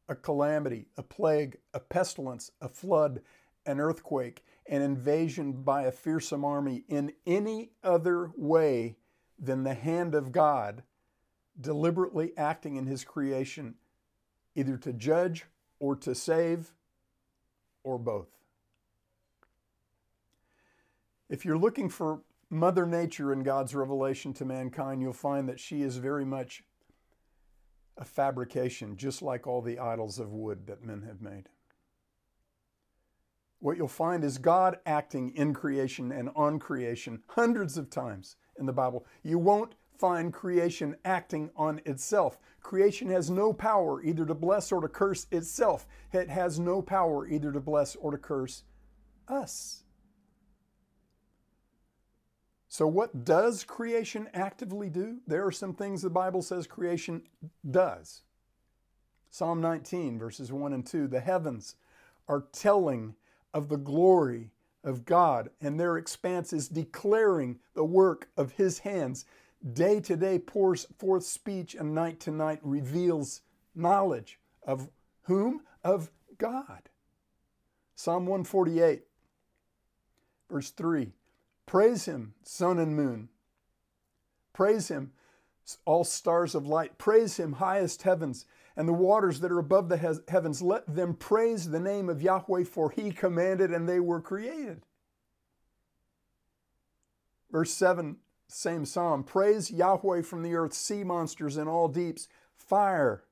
a 0.08 0.16
calamity, 0.16 0.88
a 0.96 1.04
plague, 1.04 1.58
a 1.74 1.82
pestilence, 1.82 2.52
a 2.62 2.70
flood, 2.70 3.20
an 3.66 3.82
earthquake, 3.82 4.46
an 4.68 4.82
invasion 4.82 5.52
by 5.52 5.82
a 5.82 5.92
fearsome 5.92 6.46
army 6.46 6.86
in 6.88 7.12
any 7.28 7.72
other 7.84 8.32
way 8.38 8.96
than 9.38 9.66
the 9.66 9.74
hand 9.74 10.16
of 10.16 10.32
God 10.32 10.84
deliberately 11.60 12.32
acting 12.38 12.78
in 12.78 12.86
His 12.86 13.04
creation, 13.04 13.76
either 14.56 14.78
to 14.78 14.94
judge 14.94 15.46
or 15.80 15.96
to 15.96 16.14
save, 16.14 16.74
or 17.84 17.98
both? 17.98 18.28
If 21.30 21.46
you're 21.46 21.58
looking 21.58 21.90
for 21.90 22.22
Mother 22.50 22.86
Nature 22.86 23.32
in 23.32 23.44
God's 23.44 23.74
revelation 23.74 24.34
to 24.34 24.46
mankind, 24.46 25.02
you'll 25.02 25.14
find 25.14 25.48
that 25.48 25.60
she 25.60 25.82
is 25.82 25.98
very 25.98 26.26
much 26.26 26.64
a 27.98 28.06
fabrication, 28.06 28.98
just 28.98 29.22
like 29.22 29.48
all 29.48 29.62
the 29.62 29.80
idols 29.80 30.20
of 30.20 30.34
wood 30.34 30.68
that 30.68 30.84
men 30.84 31.04
have 31.04 31.22
made. 31.22 31.48
What 33.60 33.78
you'll 33.78 33.88
find 33.88 34.24
is 34.24 34.40
God 34.40 34.80
acting 34.86 35.30
in 35.36 35.54
creation 35.54 36.12
and 36.12 36.30
on 36.36 36.60
creation 36.60 37.22
hundreds 37.28 37.78
of 37.78 37.90
times 37.90 38.36
in 38.60 38.66
the 38.66 38.74
Bible. 38.74 39.06
You 39.24 39.38
won't 39.38 39.76
find 39.98 40.34
creation 40.34 40.96
acting 41.06 41.50
on 41.56 41.82
itself. 41.86 42.38
Creation 42.62 43.10
has 43.10 43.30
no 43.30 43.54
power 43.54 44.04
either 44.04 44.26
to 44.26 44.34
bless 44.34 44.72
or 44.72 44.82
to 44.82 44.88
curse 44.88 45.28
itself. 45.32 45.88
It 46.12 46.30
has 46.30 46.60
no 46.60 46.82
power 46.82 47.28
either 47.28 47.52
to 47.52 47.60
bless 47.60 47.96
or 47.96 48.12
to 48.12 48.18
curse 48.18 48.64
us. 49.28 49.84
So, 52.68 52.88
what 52.88 53.26
does 53.26 53.66
creation 53.66 54.30
actively 54.34 54.90
do? 54.90 55.18
There 55.28 55.46
are 55.46 55.52
some 55.52 55.74
things 55.74 56.02
the 56.02 56.10
Bible 56.10 56.42
says 56.42 56.68
creation 56.68 57.24
does. 57.70 58.22
Psalm 59.30 59.60
19, 59.60 60.18
verses 60.18 60.52
1 60.52 60.72
and 60.74 60.86
2 60.86 61.08
the 61.08 61.20
heavens 61.20 61.76
are 62.30 62.46
telling 62.54 63.16
of 63.54 63.68
the 63.68 63.78
glory 63.78 64.52
of 64.84 65.06
God, 65.06 65.50
and 65.60 65.80
their 65.80 65.98
expanse 65.98 66.54
is 66.54 66.68
declaring 66.68 67.60
the 67.74 67.84
work 67.84 68.30
of 68.38 68.54
His 68.54 68.80
hands. 68.80 69.26
Day 69.74 70.00
to 70.02 70.16
day 70.16 70.40
pours 70.40 70.88
forth 70.98 71.24
speech, 71.24 71.76
and 71.76 71.94
night 71.94 72.20
to 72.22 72.32
night 72.32 72.60
reveals 72.64 73.42
knowledge 73.76 74.40
of 74.64 74.90
whom? 75.24 75.62
Of 75.84 76.12
God. 76.38 76.90
Psalm 77.96 78.26
148, 78.26 79.04
verse 80.50 80.72
3 80.72 81.12
Praise 81.68 82.06
him, 82.06 82.34
sun 82.44 82.80
and 82.80 82.96
moon. 82.96 83.30
Praise 84.54 84.88
him, 84.88 85.12
all 85.86 86.04
stars 86.04 86.56
of 86.56 86.66
light. 86.66 86.98
Praise 86.98 87.38
him, 87.38 87.54
highest 87.54 88.02
heavens, 88.02 88.46
and 88.76 88.88
the 88.88 88.94
waters 88.94 89.40
that 89.42 89.52
are 89.52 89.60
above 89.60 89.90
the 89.90 90.22
heavens. 90.28 90.62
Let 90.62 90.94
them 90.94 91.14
praise 91.14 91.70
the 91.70 91.80
name 91.80 92.10
of 92.10 92.22
Yahweh, 92.22 92.64
for 92.64 92.90
he 92.90 93.12
commanded 93.12 93.72
and 93.72 93.88
they 93.88 94.00
were 94.00 94.20
created. 94.20 94.82
Verse 97.52 97.72
7, 97.72 98.18
same 98.54 98.86
psalm. 98.86 99.24
Praise 99.24 99.72
Yahweh 99.72 100.22
from 100.22 100.44
the 100.44 100.56
earth, 100.56 100.74
sea 100.74 101.04
monsters 101.04 101.58
and 101.58 101.70
all 101.70 101.88
deeps, 101.88 102.28
fire 102.56 103.24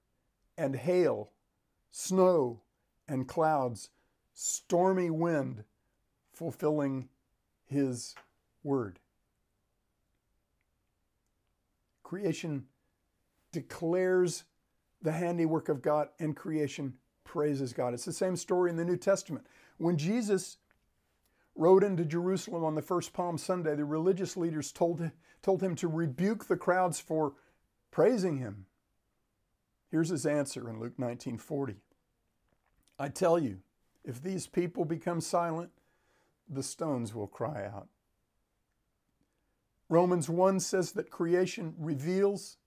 and 0.58 0.76
hail, 0.76 1.32
snow 1.92 2.62
and 3.08 3.28
clouds, 3.28 3.90
stormy 4.34 5.10
wind, 5.10 5.64
fulfilling 6.32 7.10
his 7.66 8.16
word. 8.64 9.00
Creation 12.04 12.66
declares 13.52 14.44
the 15.02 15.12
handiwork 15.12 15.70
of 15.70 15.82
God, 15.82 16.10
and 16.20 16.36
creation 16.36 16.94
praises 17.24 17.74
God. 17.74 17.94
It's 17.94 18.06
the 18.06 18.12
same 18.12 18.36
story 18.36 18.70
in 18.70 18.78
the 18.78 18.86
New 18.86 18.98
Testament. 18.98 19.46
When 19.78 19.98
Jesus 19.98 20.58
rode 21.60 21.84
into 21.84 22.06
Jerusalem 22.06 22.64
on 22.64 22.76
the 22.76 22.82
first 22.82 23.12
Palm 23.12 23.38
Sunday, 23.38 23.76
the 23.76 23.84
religious 23.84 24.38
leaders 24.38 24.72
told, 24.72 25.12
told 25.42 25.62
him 25.62 25.76
to 25.76 25.90
rebuke 25.90 26.46
the 26.46 26.56
crowds 26.56 27.02
for 27.02 27.34
praising 27.92 28.38
him. 28.38 28.66
Here's 29.92 30.10
his 30.10 30.26
answer 30.26 30.70
in 30.70 30.80
Luke 30.80 30.98
19:40. 30.98 31.82
I 32.98 33.10
tell 33.10 33.38
you, 33.38 33.60
if 34.06 34.24
these 34.24 34.48
people 34.48 34.86
become 34.86 35.20
silent, 35.20 35.72
the 36.48 36.64
stones 36.64 37.14
will 37.14 37.28
cry 37.28 37.66
out. 37.66 37.90
Romans 39.90 40.30
1 40.30 40.62
says 40.62 40.94
that 40.94 41.10
creation 41.10 41.76
reveals 41.78 42.58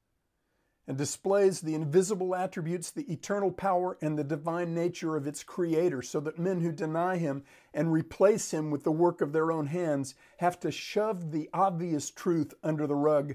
and 0.86 0.98
displays 0.98 1.60
the 1.60 1.74
invisible 1.74 2.34
attributes, 2.34 2.90
the 2.90 3.10
eternal 3.12 3.52
power, 3.52 3.96
and 4.00 4.18
the 4.18 4.24
divine 4.24 4.74
nature 4.74 5.16
of 5.16 5.26
its 5.26 5.44
creator, 5.44 6.02
so 6.02 6.18
that 6.20 6.38
men 6.38 6.60
who 6.60 6.72
deny 6.72 7.16
him 7.16 7.44
and 7.72 7.92
replace 7.92 8.50
him 8.50 8.70
with 8.70 8.82
the 8.82 8.90
work 8.90 9.20
of 9.20 9.32
their 9.32 9.52
own 9.52 9.66
hands 9.66 10.14
have 10.38 10.58
to 10.58 10.72
shove 10.72 11.30
the 11.30 11.48
obvious 11.52 12.10
truth 12.10 12.52
under 12.62 12.86
the 12.86 12.96
rug 12.96 13.34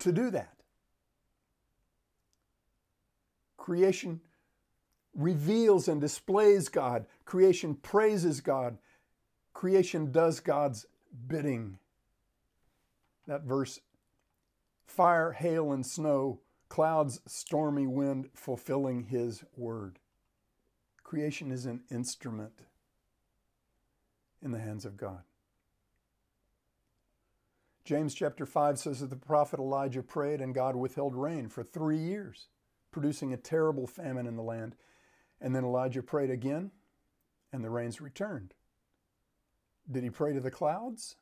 to 0.00 0.12
do 0.12 0.30
that. 0.30 0.54
Creation 3.56 4.20
reveals 5.14 5.88
and 5.88 6.00
displays 6.00 6.68
God, 6.68 7.06
creation 7.24 7.74
praises 7.74 8.40
God, 8.40 8.78
creation 9.52 10.10
does 10.10 10.40
God's 10.40 10.86
bidding. 11.26 11.78
That 13.26 13.42
verse 13.42 13.80
fire, 14.86 15.32
hail, 15.32 15.72
and 15.72 15.84
snow, 15.84 16.40
clouds, 16.68 17.20
stormy 17.26 17.86
wind, 17.86 18.28
fulfilling 18.34 19.04
his 19.04 19.44
word. 19.56 19.98
Creation 21.02 21.50
is 21.50 21.66
an 21.66 21.82
instrument 21.90 22.60
in 24.42 24.52
the 24.52 24.58
hands 24.58 24.84
of 24.84 24.96
God. 24.96 25.22
James 27.84 28.14
chapter 28.14 28.44
5 28.44 28.78
says 28.78 29.00
that 29.00 29.08
the 29.08 29.16
prophet 29.16 29.58
Elijah 29.58 30.02
prayed 30.02 30.42
and 30.42 30.54
God 30.54 30.76
withheld 30.76 31.14
rain 31.14 31.48
for 31.48 31.62
three 31.62 31.96
years, 31.96 32.48
producing 32.90 33.32
a 33.32 33.38
terrible 33.38 33.86
famine 33.86 34.26
in 34.26 34.36
the 34.36 34.42
land. 34.42 34.76
And 35.40 35.56
then 35.56 35.64
Elijah 35.64 36.02
prayed 36.02 36.28
again 36.28 36.70
and 37.50 37.64
the 37.64 37.70
rains 37.70 38.00
returned. 38.00 38.52
Did 39.90 40.02
he 40.02 40.10
pray 40.10 40.34
to 40.34 40.40
the 40.40 40.50
clouds? 40.50 41.16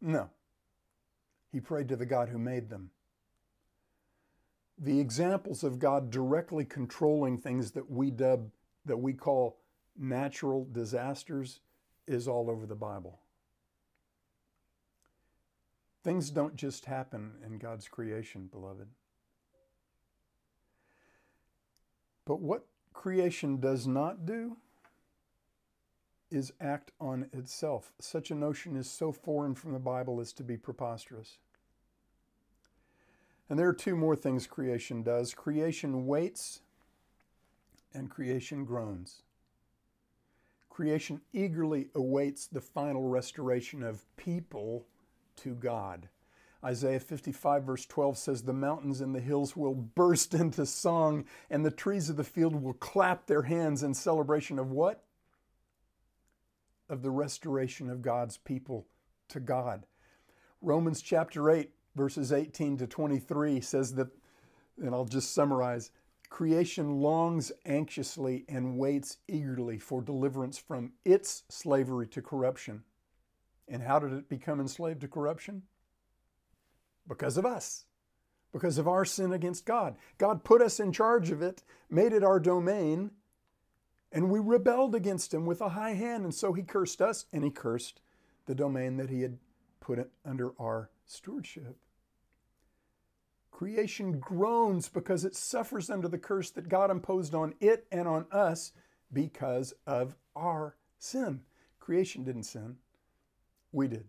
No. 0.00 0.28
He 1.50 1.60
prayed 1.60 1.88
to 1.88 1.96
the 1.96 2.04
God 2.04 2.28
who 2.28 2.38
made 2.38 2.68
them. 2.68 2.90
The 4.82 4.98
examples 4.98 5.62
of 5.62 5.78
God 5.78 6.10
directly 6.10 6.64
controlling 6.64 7.38
things 7.38 7.70
that 7.70 7.88
we 7.88 8.10
dub, 8.10 8.50
that 8.84 8.96
we 8.96 9.12
call 9.12 9.58
natural 9.96 10.66
disasters, 10.72 11.60
is 12.08 12.26
all 12.26 12.50
over 12.50 12.66
the 12.66 12.74
Bible. 12.74 13.20
Things 16.02 16.30
don't 16.30 16.56
just 16.56 16.86
happen 16.86 17.34
in 17.46 17.58
God's 17.58 17.86
creation, 17.86 18.48
beloved. 18.50 18.88
But 22.24 22.40
what 22.40 22.66
creation 22.92 23.60
does 23.60 23.86
not 23.86 24.26
do 24.26 24.56
is 26.28 26.52
act 26.60 26.90
on 27.00 27.28
itself. 27.32 27.92
Such 28.00 28.32
a 28.32 28.34
notion 28.34 28.74
is 28.74 28.90
so 28.90 29.12
foreign 29.12 29.54
from 29.54 29.74
the 29.74 29.78
Bible 29.78 30.20
as 30.20 30.32
to 30.32 30.42
be 30.42 30.56
preposterous. 30.56 31.38
And 33.52 33.58
there 33.58 33.68
are 33.68 33.74
two 33.74 33.96
more 33.96 34.16
things 34.16 34.46
creation 34.46 35.02
does 35.02 35.34
creation 35.34 36.06
waits, 36.06 36.62
and 37.92 38.08
creation 38.08 38.64
groans. 38.64 39.24
Creation 40.70 41.20
eagerly 41.34 41.88
awaits 41.94 42.46
the 42.46 42.62
final 42.62 43.10
restoration 43.10 43.82
of 43.82 44.06
people 44.16 44.86
to 45.36 45.54
God. 45.54 46.08
Isaiah 46.64 46.98
55, 46.98 47.64
verse 47.64 47.84
12 47.84 48.16
says, 48.16 48.42
The 48.42 48.54
mountains 48.54 49.02
and 49.02 49.14
the 49.14 49.20
hills 49.20 49.54
will 49.54 49.74
burst 49.74 50.32
into 50.42 50.64
song, 50.64 51.26
and 51.50 51.62
the 51.62 51.70
trees 51.70 52.08
of 52.08 52.16
the 52.16 52.24
field 52.24 52.56
will 52.56 52.72
clap 52.72 53.26
their 53.26 53.42
hands 53.42 53.82
in 53.82 53.92
celebration 53.92 54.58
of 54.58 54.70
what? 54.70 55.04
of 56.88 57.02
the 57.02 57.10
restoration 57.10 57.90
of 57.90 58.00
God's 58.00 58.38
people 58.38 58.86
to 59.28 59.40
God. 59.40 59.84
Romans 60.62 61.02
chapter 61.02 61.50
8 61.50 61.70
verses 61.94 62.32
18 62.32 62.78
to 62.78 62.86
23 62.86 63.60
says 63.60 63.94
that, 63.94 64.08
and 64.78 64.94
I'll 64.94 65.04
just 65.04 65.34
summarize 65.34 65.90
creation 66.32 67.02
longs 67.02 67.52
anxiously 67.66 68.44
and 68.48 68.78
waits 68.78 69.18
eagerly 69.28 69.78
for 69.78 70.00
deliverance 70.00 70.56
from 70.56 70.92
its 71.04 71.42
slavery 71.50 72.06
to 72.06 72.22
corruption. 72.22 72.82
And 73.68 73.82
how 73.82 73.98
did 73.98 74.12
it 74.14 74.30
become 74.30 74.58
enslaved 74.58 75.02
to 75.02 75.08
corruption? 75.08 75.62
Because 77.06 77.36
of 77.36 77.44
us, 77.44 77.84
because 78.50 78.78
of 78.78 78.88
our 78.88 79.04
sin 79.04 79.32
against 79.32 79.66
God. 79.66 79.96
God 80.16 80.42
put 80.42 80.62
us 80.62 80.80
in 80.80 80.90
charge 80.92 81.30
of 81.30 81.42
it, 81.42 81.62
made 81.90 82.12
it 82.14 82.24
our 82.24 82.40
domain, 82.40 83.10
and 84.10 84.30
we 84.30 84.38
rebelled 84.38 84.94
against 84.94 85.34
Him 85.34 85.44
with 85.44 85.60
a 85.60 85.70
high 85.70 85.94
hand. 85.94 86.24
And 86.24 86.34
so 86.34 86.52
He 86.54 86.62
cursed 86.62 87.02
us, 87.02 87.26
and 87.32 87.44
He 87.44 87.50
cursed 87.50 88.00
the 88.46 88.54
domain 88.54 88.96
that 88.96 89.10
He 89.10 89.22
had 89.22 89.38
put 89.82 89.98
it 89.98 90.10
under 90.24 90.52
our 90.58 90.88
stewardship. 91.04 91.76
Creation 93.50 94.18
groans 94.18 94.88
because 94.88 95.24
it 95.24 95.36
suffers 95.36 95.90
under 95.90 96.08
the 96.08 96.18
curse 96.18 96.50
that 96.50 96.68
God 96.68 96.90
imposed 96.90 97.34
on 97.34 97.54
it 97.60 97.86
and 97.92 98.08
on 98.08 98.26
us 98.32 98.72
because 99.12 99.74
of 99.86 100.16
our 100.34 100.76
sin. 100.98 101.40
Creation 101.78 102.24
didn't 102.24 102.44
sin, 102.44 102.76
we 103.72 103.88
did. 103.88 104.04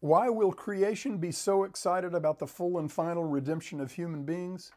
Why 0.00 0.30
will 0.30 0.52
creation 0.52 1.18
be 1.18 1.30
so 1.30 1.64
excited 1.64 2.14
about 2.14 2.38
the 2.38 2.46
full 2.46 2.78
and 2.78 2.90
final 2.90 3.24
redemption 3.24 3.80
of 3.80 3.92
human 3.92 4.24
beings? 4.24 4.72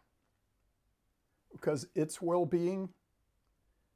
Because 1.52 1.88
its 1.96 2.22
well 2.22 2.46
being 2.46 2.90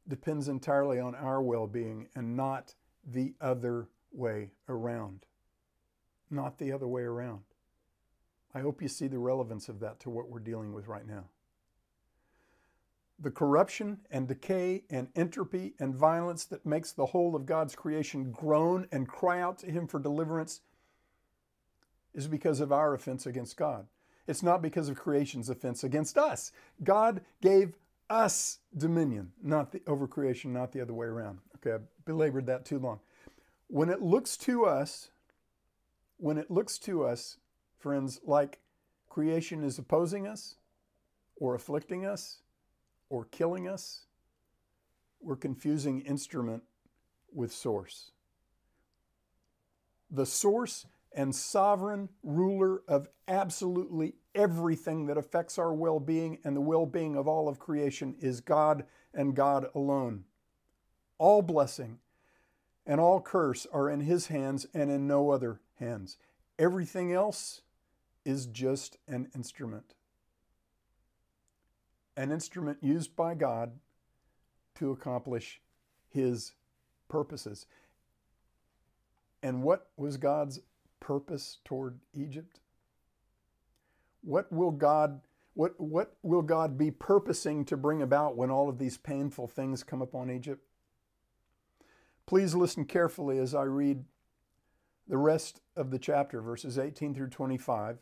depends 0.07 0.47
entirely 0.47 0.99
on 0.99 1.13
our 1.15 1.41
well 1.41 1.67
being 1.67 2.07
and 2.15 2.37
not 2.37 2.75
the 3.05 3.33
other 3.41 3.89
way 4.11 4.51
around. 4.67 5.25
Not 6.29 6.57
the 6.57 6.71
other 6.71 6.87
way 6.87 7.03
around. 7.03 7.41
I 8.53 8.59
hope 8.59 8.81
you 8.81 8.87
see 8.87 9.07
the 9.07 9.19
relevance 9.19 9.69
of 9.69 9.79
that 9.81 9.99
to 10.01 10.09
what 10.09 10.29
we're 10.29 10.39
dealing 10.39 10.73
with 10.73 10.87
right 10.87 11.07
now. 11.07 11.25
The 13.19 13.31
corruption 13.31 13.99
and 14.11 14.27
decay 14.27 14.83
and 14.89 15.09
entropy 15.15 15.73
and 15.79 15.95
violence 15.95 16.45
that 16.45 16.65
makes 16.65 16.91
the 16.91 17.07
whole 17.07 17.35
of 17.35 17.45
God's 17.45 17.75
creation 17.75 18.31
groan 18.31 18.87
and 18.91 19.07
cry 19.07 19.41
out 19.41 19.57
to 19.59 19.71
Him 19.71 19.87
for 19.87 19.99
deliverance 19.99 20.61
is 22.13 22.27
because 22.27 22.59
of 22.59 22.71
our 22.71 22.93
offense 22.93 23.25
against 23.25 23.57
God. 23.57 23.87
It's 24.27 24.43
not 24.43 24.61
because 24.61 24.89
of 24.89 24.97
creation's 24.97 25.49
offense 25.49 25.83
against 25.83 26.17
us. 26.17 26.51
God 26.83 27.21
gave 27.41 27.75
us 28.09 28.59
dominion, 28.75 29.31
not 29.41 29.71
the 29.71 29.81
over 29.87 30.07
creation, 30.07 30.53
not 30.53 30.71
the 30.71 30.81
other 30.81 30.93
way 30.93 31.07
around. 31.07 31.39
Okay, 31.55 31.75
I 31.75 31.79
belabored 32.05 32.45
that 32.47 32.65
too 32.65 32.79
long. 32.79 32.99
When 33.67 33.89
it 33.89 34.01
looks 34.01 34.37
to 34.37 34.65
us, 34.65 35.09
when 36.17 36.37
it 36.37 36.49
looks 36.49 36.77
to 36.79 37.03
us 37.05 37.37
friends, 37.77 38.19
like 38.23 38.59
creation 39.09 39.63
is 39.63 39.77
opposing 39.77 40.27
us 40.27 40.55
or 41.35 41.53
afflicting 41.53 42.05
us 42.05 42.41
or 43.09 43.25
killing 43.25 43.67
us, 43.67 44.05
we're 45.21 45.35
confusing 45.35 46.01
instrument 46.01 46.63
with 47.33 47.51
source. 47.51 48.11
The 50.09 50.25
source 50.25 50.85
and 51.13 51.35
sovereign 51.35 52.09
ruler 52.23 52.81
of 52.87 53.09
absolutely 53.27 54.13
everything 54.35 55.07
that 55.07 55.17
affects 55.17 55.57
our 55.57 55.73
well 55.73 55.99
being 55.99 56.37
and 56.43 56.55
the 56.55 56.61
well 56.61 56.85
being 56.85 57.15
of 57.15 57.27
all 57.27 57.49
of 57.49 57.59
creation 57.59 58.15
is 58.19 58.39
God 58.39 58.85
and 59.13 59.35
God 59.35 59.67
alone. 59.73 60.25
All 61.17 61.41
blessing 61.41 61.99
and 62.87 63.01
all 63.01 63.19
curse 63.19 63.67
are 63.73 63.89
in 63.89 63.99
His 63.99 64.27
hands 64.27 64.65
and 64.73 64.89
in 64.89 65.07
no 65.07 65.29
other 65.29 65.59
hands. 65.79 66.17
Everything 66.57 67.11
else 67.11 67.61
is 68.25 68.45
just 68.47 68.97
an 69.07 69.29
instrument. 69.35 69.93
An 72.15 72.31
instrument 72.31 72.79
used 72.81 73.15
by 73.15 73.35
God 73.35 73.73
to 74.75 74.91
accomplish 74.91 75.61
His 76.09 76.53
purposes. 77.09 77.67
And 79.43 79.61
what 79.61 79.89
was 79.97 80.17
God's 80.17 80.61
purpose 80.99 81.59
toward 81.65 81.99
Egypt? 82.15 82.59
What 84.21 84.51
will 84.51 84.71
God 84.71 85.21
what, 85.53 85.73
what 85.79 86.15
will 86.21 86.43
God 86.43 86.77
be 86.77 86.91
purposing 86.91 87.65
to 87.65 87.75
bring 87.75 88.03
about 88.03 88.37
when 88.37 88.51
all 88.51 88.69
of 88.69 88.77
these 88.77 88.95
painful 88.95 89.47
things 89.47 89.81
come 89.81 90.03
upon 90.03 90.29
Egypt? 90.29 90.66
Please 92.27 92.53
listen 92.53 92.83
carefully 92.83 93.39
as 93.39 93.55
I 93.55 93.63
read 93.63 94.03
the 95.07 95.17
rest 95.17 95.61
of 95.77 95.91
the 95.91 95.97
chapter, 95.97 96.41
verses 96.41 96.77
18 96.77 97.15
through 97.15 97.29
25. 97.29 97.99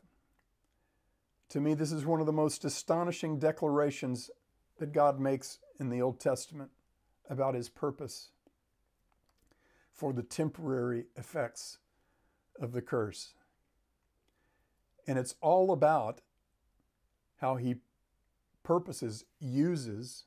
To 1.50 1.62
me, 1.62 1.76
this 1.76 1.92
is 1.92 2.08
one 2.08 2.20
of 2.20 2.26
the 2.26 2.34
most 2.34 2.66
astonishing 2.66 3.38
declarations 3.38 4.32
that 4.80 4.94
God 4.94 5.20
makes 5.20 5.60
in 5.80 5.90
the 5.90 6.02
Old 6.02 6.20
Testament 6.20 6.72
about 7.30 7.54
his 7.54 7.70
purpose 7.70 8.32
for 9.92 10.12
the 10.12 10.24
temporary 10.24 11.06
effects 11.16 11.78
of 12.60 12.72
the 12.72 12.82
curse. 12.82 13.36
And 15.06 15.20
it's 15.20 15.36
all 15.40 15.72
about 15.72 16.22
how 17.38 17.58
he 17.58 17.76
purposes, 18.64 19.24
uses 19.40 20.24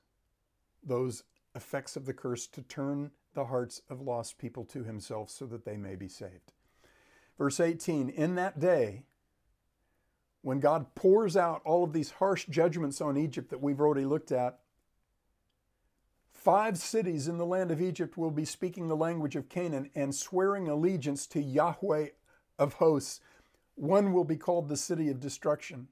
those 0.85 1.25
effects 1.57 1.97
of 1.97 2.07
the 2.07 2.15
curse 2.15 2.47
to 2.47 2.63
turn 2.63 3.11
the 3.39 3.45
hearts 3.45 3.83
of 3.89 4.01
lost 4.01 4.37
people 4.37 4.65
to 4.65 4.83
himself 4.83 5.31
so 5.31 5.47
that 5.47 5.65
they 5.65 5.77
may 5.77 5.95
be 5.95 6.09
saved. 6.09 6.53
Verse 7.39 7.61
18 7.61 8.09
In 8.09 8.35
that 8.35 8.59
day, 8.59 9.05
when 10.43 10.59
God 10.59 10.93
pours 10.97 11.37
out 11.37 11.63
all 11.65 11.85
of 11.85 11.93
these 11.93 12.11
harsh 12.11 12.47
judgments 12.47 13.01
on 13.01 13.17
Egypt 13.17 13.51
that 13.51 13.63
we've 13.63 13.79
already 13.79 14.05
looked 14.05 14.33
at, 14.33 14.59
five 16.33 16.79
cities 16.79 17.29
in 17.29 17.39
the 17.39 17.47
land 17.47 17.71
of 17.71 17.81
Egypt 17.81 18.17
will 18.17 18.33
be 18.33 18.45
speaking 18.45 18.89
the 18.89 18.97
language 18.97 19.37
of 19.37 19.49
Canaan 19.49 19.89
and 19.95 20.13
swearing 20.13 20.67
allegiance 20.67 21.25
to 21.29 21.41
Yahweh 21.41 22.09
of 22.59 22.73
hosts. 22.75 23.21
One 23.77 24.13
will 24.13 24.25
be 24.25 24.37
called 24.37 24.69
the 24.69 24.77
city 24.77 25.11
of 25.11 25.21
destruction. 25.21 25.87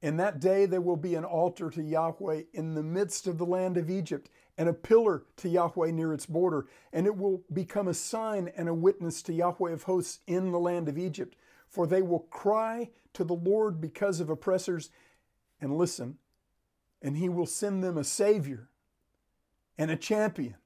In 0.00 0.16
that 0.18 0.40
day, 0.40 0.66
there 0.66 0.80
will 0.80 0.96
be 0.96 1.16
an 1.16 1.24
altar 1.24 1.70
to 1.70 1.82
Yahweh 1.82 2.42
in 2.52 2.74
the 2.74 2.82
midst 2.82 3.26
of 3.26 3.38
the 3.38 3.46
land 3.46 3.76
of 3.76 3.90
Egypt, 3.90 4.30
and 4.56 4.68
a 4.68 4.72
pillar 4.72 5.24
to 5.36 5.48
Yahweh 5.48 5.90
near 5.90 6.12
its 6.12 6.26
border, 6.26 6.66
and 6.92 7.06
it 7.06 7.16
will 7.16 7.42
become 7.52 7.88
a 7.88 7.94
sign 7.94 8.50
and 8.56 8.68
a 8.68 8.74
witness 8.74 9.22
to 9.22 9.32
Yahweh 9.32 9.72
of 9.72 9.84
hosts 9.84 10.20
in 10.26 10.52
the 10.52 10.58
land 10.58 10.88
of 10.88 10.98
Egypt 10.98 11.34
for 11.68 11.86
they 11.86 12.02
will 12.02 12.20
cry 12.20 12.90
to 13.12 13.24
the 13.24 13.34
Lord 13.34 13.80
because 13.80 14.20
of 14.20 14.30
oppressors. 14.30 14.90
And 15.60 15.76
listen, 15.76 16.18
and 17.02 17.16
he 17.16 17.28
will 17.28 17.46
send 17.46 17.84
them 17.84 17.98
a 17.98 18.04
Savior 18.04 18.68
and 19.76 19.90
a 19.90 19.96
champion. 19.96 20.56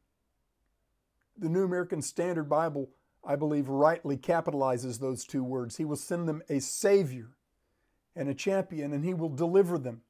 The 1.36 1.48
New 1.48 1.64
American 1.64 2.02
Standard 2.02 2.48
Bible, 2.48 2.90
I 3.24 3.36
believe, 3.36 3.68
rightly 3.68 4.16
capitalizes 4.16 5.00
those 5.00 5.24
two 5.24 5.42
words. 5.42 5.76
He 5.76 5.84
will 5.84 5.96
send 5.96 6.28
them 6.28 6.42
a 6.48 6.60
Savior 6.60 7.30
and 8.14 8.28
a 8.28 8.34
champion, 8.34 8.92
and 8.92 9.04
he 9.04 9.14
will 9.14 9.28
deliver 9.28 9.78
them. 9.78 10.02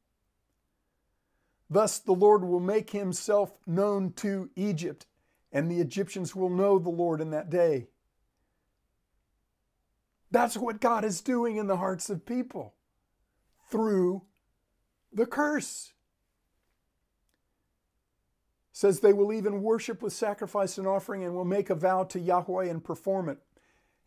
Thus, 1.70 1.98
the 1.98 2.12
Lord 2.12 2.44
will 2.44 2.60
make 2.60 2.90
himself 2.90 3.52
known 3.66 4.12
to 4.14 4.50
Egypt, 4.56 5.06
and 5.52 5.70
the 5.70 5.80
Egyptians 5.80 6.36
will 6.36 6.50
know 6.50 6.78
the 6.78 6.90
Lord 6.90 7.20
in 7.20 7.30
that 7.30 7.48
day. 7.48 7.88
That's 10.30 10.56
what 10.56 10.80
God 10.80 11.04
is 11.04 11.20
doing 11.20 11.56
in 11.56 11.66
the 11.66 11.76
hearts 11.76 12.10
of 12.10 12.26
people 12.26 12.74
through 13.70 14.22
the 15.12 15.26
curse. 15.26 15.92
Says 18.72 19.00
they 19.00 19.12
will 19.12 19.32
even 19.32 19.62
worship 19.62 20.02
with 20.02 20.14
sacrifice 20.14 20.78
and 20.78 20.86
offering 20.86 21.22
and 21.22 21.34
will 21.34 21.44
make 21.44 21.70
a 21.70 21.74
vow 21.74 22.04
to 22.04 22.18
Yahweh 22.18 22.64
and 22.64 22.82
perform 22.82 23.28
it. 23.28 23.38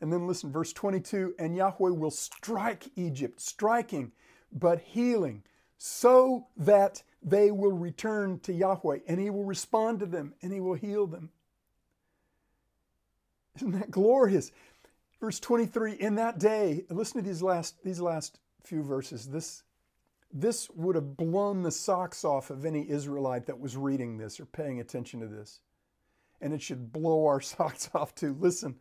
And 0.01 0.11
then 0.11 0.27
listen, 0.27 0.51
verse 0.51 0.73
22 0.73 1.35
and 1.39 1.55
Yahweh 1.55 1.91
will 1.91 2.11
strike 2.11 2.89
Egypt, 2.95 3.39
striking, 3.39 4.11
but 4.51 4.79
healing, 4.79 5.43
so 5.77 6.47
that 6.57 7.03
they 7.21 7.51
will 7.51 7.71
return 7.71 8.39
to 8.39 8.53
Yahweh 8.53 8.99
and 9.07 9.19
he 9.19 9.29
will 9.29 9.45
respond 9.45 9.99
to 9.99 10.05
them 10.05 10.33
and 10.41 10.53
he 10.53 10.59
will 10.59 10.75
heal 10.75 11.07
them. 11.07 11.29
Isn't 13.55 13.71
that 13.71 13.91
glorious? 13.91 14.51
Verse 15.19 15.39
23, 15.39 15.93
in 15.93 16.15
that 16.15 16.39
day, 16.39 16.85
listen 16.89 17.21
to 17.21 17.27
these 17.27 17.41
last, 17.41 17.81
these 17.83 18.01
last 18.01 18.39
few 18.63 18.83
verses. 18.83 19.27
This, 19.27 19.63
this 20.31 20.69
would 20.71 20.95
have 20.95 21.15
blown 21.15 21.63
the 21.63 21.71
socks 21.71 22.25
off 22.25 22.49
of 22.49 22.65
any 22.65 22.89
Israelite 22.89 23.45
that 23.45 23.59
was 23.59 23.77
reading 23.77 24.17
this 24.17 24.39
or 24.39 24.45
paying 24.45 24.79
attention 24.79 25.21
to 25.21 25.27
this. 25.27 25.61
And 26.41 26.53
it 26.53 26.61
should 26.61 26.91
blow 26.91 27.25
our 27.25 27.41
socks 27.41 27.89
off 27.93 28.13
too. 28.13 28.35
Listen, 28.39 28.75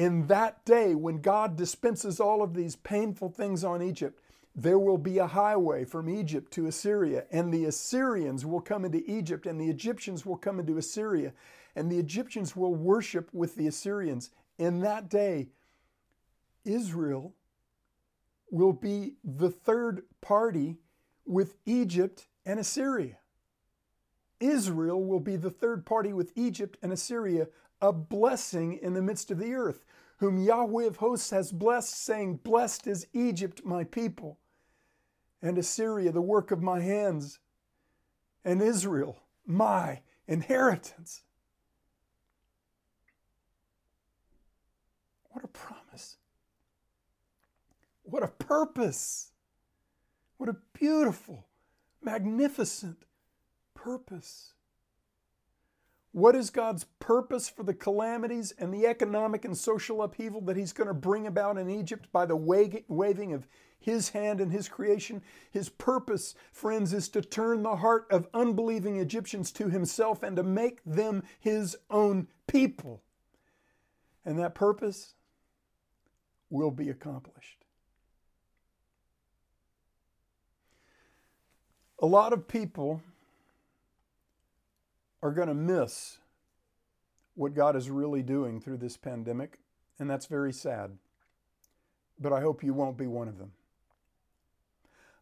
in 0.00 0.28
that 0.28 0.64
day, 0.64 0.94
when 0.94 1.20
God 1.20 1.56
dispenses 1.56 2.20
all 2.20 2.42
of 2.42 2.54
these 2.54 2.74
painful 2.74 3.28
things 3.28 3.62
on 3.62 3.82
Egypt, 3.82 4.18
there 4.56 4.78
will 4.78 4.96
be 4.96 5.18
a 5.18 5.26
highway 5.26 5.84
from 5.84 6.08
Egypt 6.08 6.50
to 6.54 6.66
Assyria, 6.66 7.24
and 7.30 7.52
the 7.52 7.66
Assyrians 7.66 8.46
will 8.46 8.62
come 8.62 8.86
into 8.86 9.02
Egypt, 9.06 9.44
and 9.44 9.60
the 9.60 9.68
Egyptians 9.68 10.24
will 10.24 10.38
come 10.38 10.58
into 10.58 10.78
Assyria, 10.78 11.34
and 11.76 11.92
the 11.92 11.98
Egyptians 11.98 12.56
will 12.56 12.74
worship 12.74 13.28
with 13.34 13.56
the 13.56 13.66
Assyrians, 13.66 14.30
in 14.56 14.80
that 14.80 15.10
day, 15.10 15.50
Israel 16.64 17.34
will 18.50 18.72
be 18.72 19.16
the 19.22 19.50
third 19.50 20.04
party 20.22 20.78
with 21.26 21.56
Egypt 21.66 22.26
and 22.46 22.58
Assyria. 22.58 23.18
Israel 24.40 25.04
will 25.04 25.20
be 25.20 25.36
the 25.36 25.50
third 25.50 25.84
party 25.84 26.14
with 26.14 26.32
Egypt 26.36 26.78
and 26.82 26.90
Assyria, 26.90 27.48
a 27.80 27.92
blessing 27.92 28.78
in 28.82 28.94
the 28.94 29.02
midst 29.02 29.30
of 29.30 29.38
the 29.38 29.54
earth, 29.54 29.84
whom 30.18 30.38
Yahweh 30.38 30.84
of 30.84 30.96
hosts 30.96 31.30
has 31.30 31.52
blessed, 31.52 31.94
saying, 31.94 32.36
Blessed 32.36 32.86
is 32.86 33.06
Egypt, 33.12 33.62
my 33.64 33.84
people, 33.84 34.38
and 35.40 35.56
Assyria, 35.56 36.12
the 36.12 36.20
work 36.20 36.50
of 36.50 36.62
my 36.62 36.80
hands, 36.80 37.38
and 38.44 38.60
Israel, 38.60 39.22
my 39.46 40.00
inheritance. 40.26 41.22
What 45.30 45.44
a 45.44 45.48
promise. 45.48 46.16
What 48.02 48.22
a 48.22 48.28
purpose. 48.28 49.30
What 50.36 50.48
a 50.48 50.56
beautiful, 50.72 51.46
magnificent 52.02 53.04
purpose. 53.74 54.52
What 56.12 56.34
is 56.34 56.50
God's 56.50 56.84
purpose 56.98 57.48
for 57.48 57.62
the 57.62 57.74
calamities 57.74 58.52
and 58.58 58.74
the 58.74 58.86
economic 58.86 59.44
and 59.44 59.56
social 59.56 60.02
upheaval 60.02 60.40
that 60.42 60.56
He's 60.56 60.72
going 60.72 60.88
to 60.88 60.94
bring 60.94 61.26
about 61.26 61.56
in 61.56 61.70
Egypt 61.70 62.10
by 62.10 62.26
the 62.26 62.36
waving 62.36 63.32
of 63.32 63.46
His 63.78 64.08
hand 64.08 64.40
and 64.40 64.50
His 64.50 64.68
creation? 64.68 65.22
His 65.52 65.68
purpose, 65.68 66.34
friends, 66.50 66.92
is 66.92 67.08
to 67.10 67.22
turn 67.22 67.62
the 67.62 67.76
heart 67.76 68.06
of 68.10 68.26
unbelieving 68.34 68.96
Egyptians 68.96 69.52
to 69.52 69.68
Himself 69.68 70.24
and 70.24 70.34
to 70.36 70.42
make 70.42 70.80
them 70.84 71.22
His 71.38 71.76
own 71.90 72.26
people. 72.48 73.02
And 74.24 74.36
that 74.40 74.56
purpose 74.56 75.14
will 76.50 76.72
be 76.72 76.90
accomplished. 76.90 77.64
A 82.02 82.06
lot 82.06 82.32
of 82.32 82.48
people 82.48 83.00
are 85.22 85.32
going 85.32 85.48
to 85.48 85.54
miss 85.54 86.18
what 87.34 87.54
God 87.54 87.76
is 87.76 87.90
really 87.90 88.22
doing 88.22 88.60
through 88.60 88.78
this 88.78 88.96
pandemic, 88.96 89.60
and 89.98 90.08
that's 90.08 90.26
very 90.26 90.52
sad. 90.52 90.98
But 92.18 92.32
I 92.32 92.40
hope 92.40 92.62
you 92.62 92.74
won't 92.74 92.98
be 92.98 93.06
one 93.06 93.28
of 93.28 93.38
them. 93.38 93.52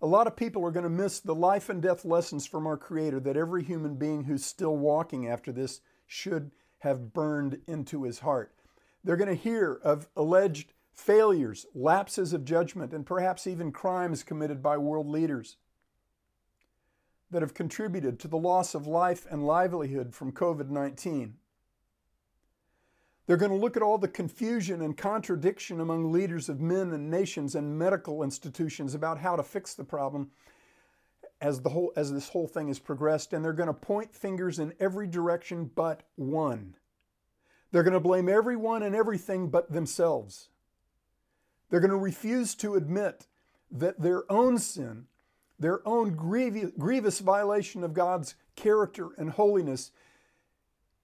A 0.00 0.06
lot 0.06 0.26
of 0.26 0.36
people 0.36 0.64
are 0.64 0.70
going 0.70 0.84
to 0.84 0.90
miss 0.90 1.20
the 1.20 1.34
life 1.34 1.68
and 1.68 1.82
death 1.82 2.04
lessons 2.04 2.46
from 2.46 2.66
our 2.66 2.76
Creator 2.76 3.20
that 3.20 3.36
every 3.36 3.64
human 3.64 3.96
being 3.96 4.24
who's 4.24 4.44
still 4.44 4.76
walking 4.76 5.26
after 5.26 5.52
this 5.52 5.80
should 6.06 6.52
have 6.78 7.12
burned 7.12 7.58
into 7.66 8.04
his 8.04 8.20
heart. 8.20 8.54
They're 9.02 9.16
going 9.16 9.28
to 9.28 9.34
hear 9.34 9.80
of 9.82 10.08
alleged 10.16 10.72
failures, 10.92 11.66
lapses 11.74 12.32
of 12.32 12.44
judgment, 12.44 12.92
and 12.92 13.04
perhaps 13.04 13.46
even 13.46 13.72
crimes 13.72 14.22
committed 14.22 14.62
by 14.62 14.76
world 14.76 15.08
leaders 15.08 15.56
that 17.30 17.42
have 17.42 17.54
contributed 17.54 18.18
to 18.20 18.28
the 18.28 18.36
loss 18.36 18.74
of 18.74 18.86
life 18.86 19.26
and 19.30 19.46
livelihood 19.46 20.14
from 20.14 20.32
COVID 20.32 20.68
19. 20.70 21.34
They're 23.26 23.36
going 23.36 23.50
to 23.50 23.58
look 23.58 23.76
at 23.76 23.82
all 23.82 23.98
the 23.98 24.08
confusion 24.08 24.80
and 24.80 24.96
contradiction 24.96 25.80
among 25.80 26.10
leaders 26.10 26.48
of 26.48 26.62
men 26.62 26.92
and 26.92 27.10
nations 27.10 27.54
and 27.54 27.78
medical 27.78 28.22
institutions 28.22 28.94
about 28.94 29.18
how 29.18 29.36
to 29.36 29.42
fix 29.42 29.74
the 29.74 29.84
problem 29.84 30.30
as, 31.40 31.60
the 31.60 31.68
whole, 31.68 31.92
as 31.94 32.10
this 32.10 32.30
whole 32.30 32.48
thing 32.48 32.68
has 32.68 32.78
progressed, 32.78 33.34
and 33.34 33.44
they're 33.44 33.52
going 33.52 33.68
to 33.68 33.74
point 33.74 34.14
fingers 34.14 34.58
in 34.58 34.72
every 34.80 35.06
direction 35.06 35.70
but 35.74 36.04
one. 36.16 36.74
They're 37.70 37.82
going 37.82 37.92
to 37.92 38.00
blame 38.00 38.30
everyone 38.30 38.82
and 38.82 38.96
everything 38.96 39.50
but 39.50 39.70
themselves. 39.70 40.48
They're 41.68 41.80
going 41.80 41.90
to 41.90 41.96
refuse 41.96 42.54
to 42.56 42.76
admit 42.76 43.26
that 43.70 44.00
their 44.00 44.30
own 44.32 44.58
sin 44.58 45.06
their 45.58 45.86
own 45.86 46.14
grievous 46.14 47.18
violation 47.18 47.82
of 47.82 47.92
God's 47.92 48.34
character 48.54 49.08
and 49.16 49.30
holiness 49.30 49.90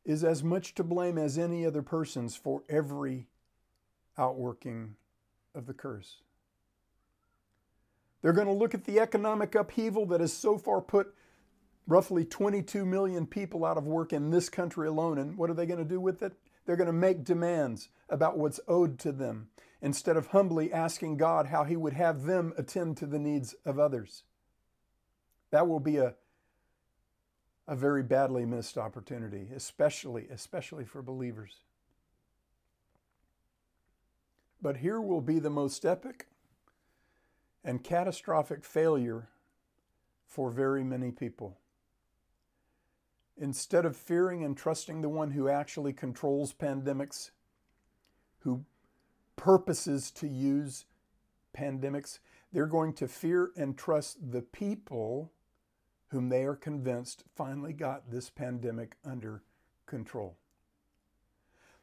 is 0.05 0.22
as 0.22 0.44
much 0.44 0.74
to 0.74 0.84
blame 0.84 1.18
as 1.18 1.38
any 1.38 1.64
other 1.64 1.82
person's 1.82 2.36
for 2.36 2.62
every 2.68 3.26
outworking 4.18 4.96
of 5.55 5.66
the 5.66 5.74
curse. 5.74 6.18
They're 8.22 8.32
going 8.32 8.46
to 8.46 8.52
look 8.52 8.74
at 8.74 8.84
the 8.84 9.00
economic 9.00 9.55
upheaval 9.55 10.07
that 10.07 10.20
has 10.20 10.32
so 10.32 10.57
far 10.57 10.80
put 10.80 11.14
roughly 11.86 12.24
22 12.24 12.86
million 12.86 13.26
people 13.26 13.64
out 13.64 13.76
of 13.76 13.86
work 13.86 14.12
in 14.12 14.30
this 14.30 14.48
country 14.48 14.88
alone. 14.88 15.18
And 15.18 15.36
what 15.36 15.50
are 15.50 15.55
they 15.55 15.66
going 15.66 15.78
to 15.78 15.84
do 15.84 16.00
with 16.00 16.22
it? 16.22 16.32
They're 16.64 16.76
going 16.76 16.86
to 16.86 16.92
make 16.92 17.24
demands 17.24 17.88
about 18.09 18.38
what's 18.38 18.61
owed 18.66 18.98
to 19.00 19.12
them 19.12 19.48
instead 19.82 20.16
of 20.16 20.28
humbly 20.28 20.72
asking 20.72 21.18
God 21.18 21.46
how 21.46 21.64
He 21.64 21.76
would 21.76 21.92
have 21.92 22.22
them 22.22 22.55
attend 22.57 22.96
to 22.98 23.07
the 23.07 23.18
needs 23.18 23.55
of 23.66 23.78
others. 23.78 24.22
That 25.55 25.68
will 25.68 25.78
be 25.78 25.98
a, 25.98 26.16
a 27.68 27.76
very 27.76 28.02
badly 28.02 28.44
missed 28.44 28.76
opportunity, 28.76 29.50
especially, 29.55 30.26
especially 30.28 30.84
for 30.84 31.00
believers. 31.00 31.61
But 34.61 34.78
here 34.78 35.00
will 35.00 35.20
be 35.20 35.38
the 35.38 35.50
most 35.50 35.84
epic 35.84 36.26
and 37.62 37.84
catastrophic 37.84 38.64
failure 38.64 39.28
for 40.26 40.50
very 40.50 40.82
many 40.82 41.12
people. 41.12 41.57
Instead 43.36 43.86
of 43.86 43.96
fearing 43.96 44.42
and 44.42 44.57
trusting 44.57 45.02
the 45.02 45.09
one 45.09 45.30
who 45.30 45.48
actually 45.48 45.92
controls 45.92 46.52
pandemics, 46.52 47.30
who 48.40 48.64
purposes 49.36 50.11
to 50.11 50.26
use 50.26 50.86
pandemics, 51.57 52.18
they're 52.52 52.66
going 52.66 52.92
to 52.94 53.07
fear 53.07 53.52
and 53.57 53.78
trust 53.78 54.32
the 54.32 54.42
people 54.42 55.30
whom 56.15 56.29
they 56.29 56.45
are 56.45 56.55
convinced 56.55 57.25
finally 57.35 57.73
got 57.73 58.09
this 58.09 58.31
pandemic 58.31 58.97
under 59.05 59.43
control. 59.85 60.37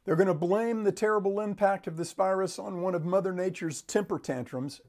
They're 0.04 0.16
going 0.16 0.26
to 0.26 0.34
blame 0.34 0.84
the 0.84 0.90
terrible 0.90 1.38
impact 1.38 1.86
of 1.86 1.98
this 1.98 2.14
virus 2.14 2.58
on 2.58 2.80
one 2.80 2.94
of 2.94 3.04
Mother 3.04 3.34
Nature's 3.34 3.82
temper 3.82 4.18
tantrums 4.18 4.80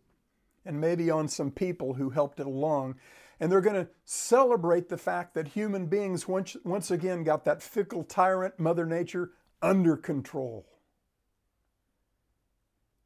and 0.66 0.80
maybe 0.80 1.12
on 1.12 1.28
some 1.28 1.52
people 1.52 1.96
who 1.96 2.12
helped 2.12 2.39
it 2.39 2.46
along. 2.46 2.96
And 3.38 3.52
they're 3.52 3.60
going 3.60 3.76
to 3.76 3.89
celebrate 4.06 4.88
the 4.88 4.98
fact 4.98 5.34
that 5.34 5.50
human 5.50 5.88
beings 5.88 6.26
once, 6.26 6.56
once 6.64 6.89
again 6.89 7.26
got 7.26 7.44
that 7.44 7.62
fickle 7.62 8.06
tyrant, 8.06 8.58
Mother 8.58 8.86
Nature, 8.86 9.32
under 9.62 9.98
control. 9.98 10.66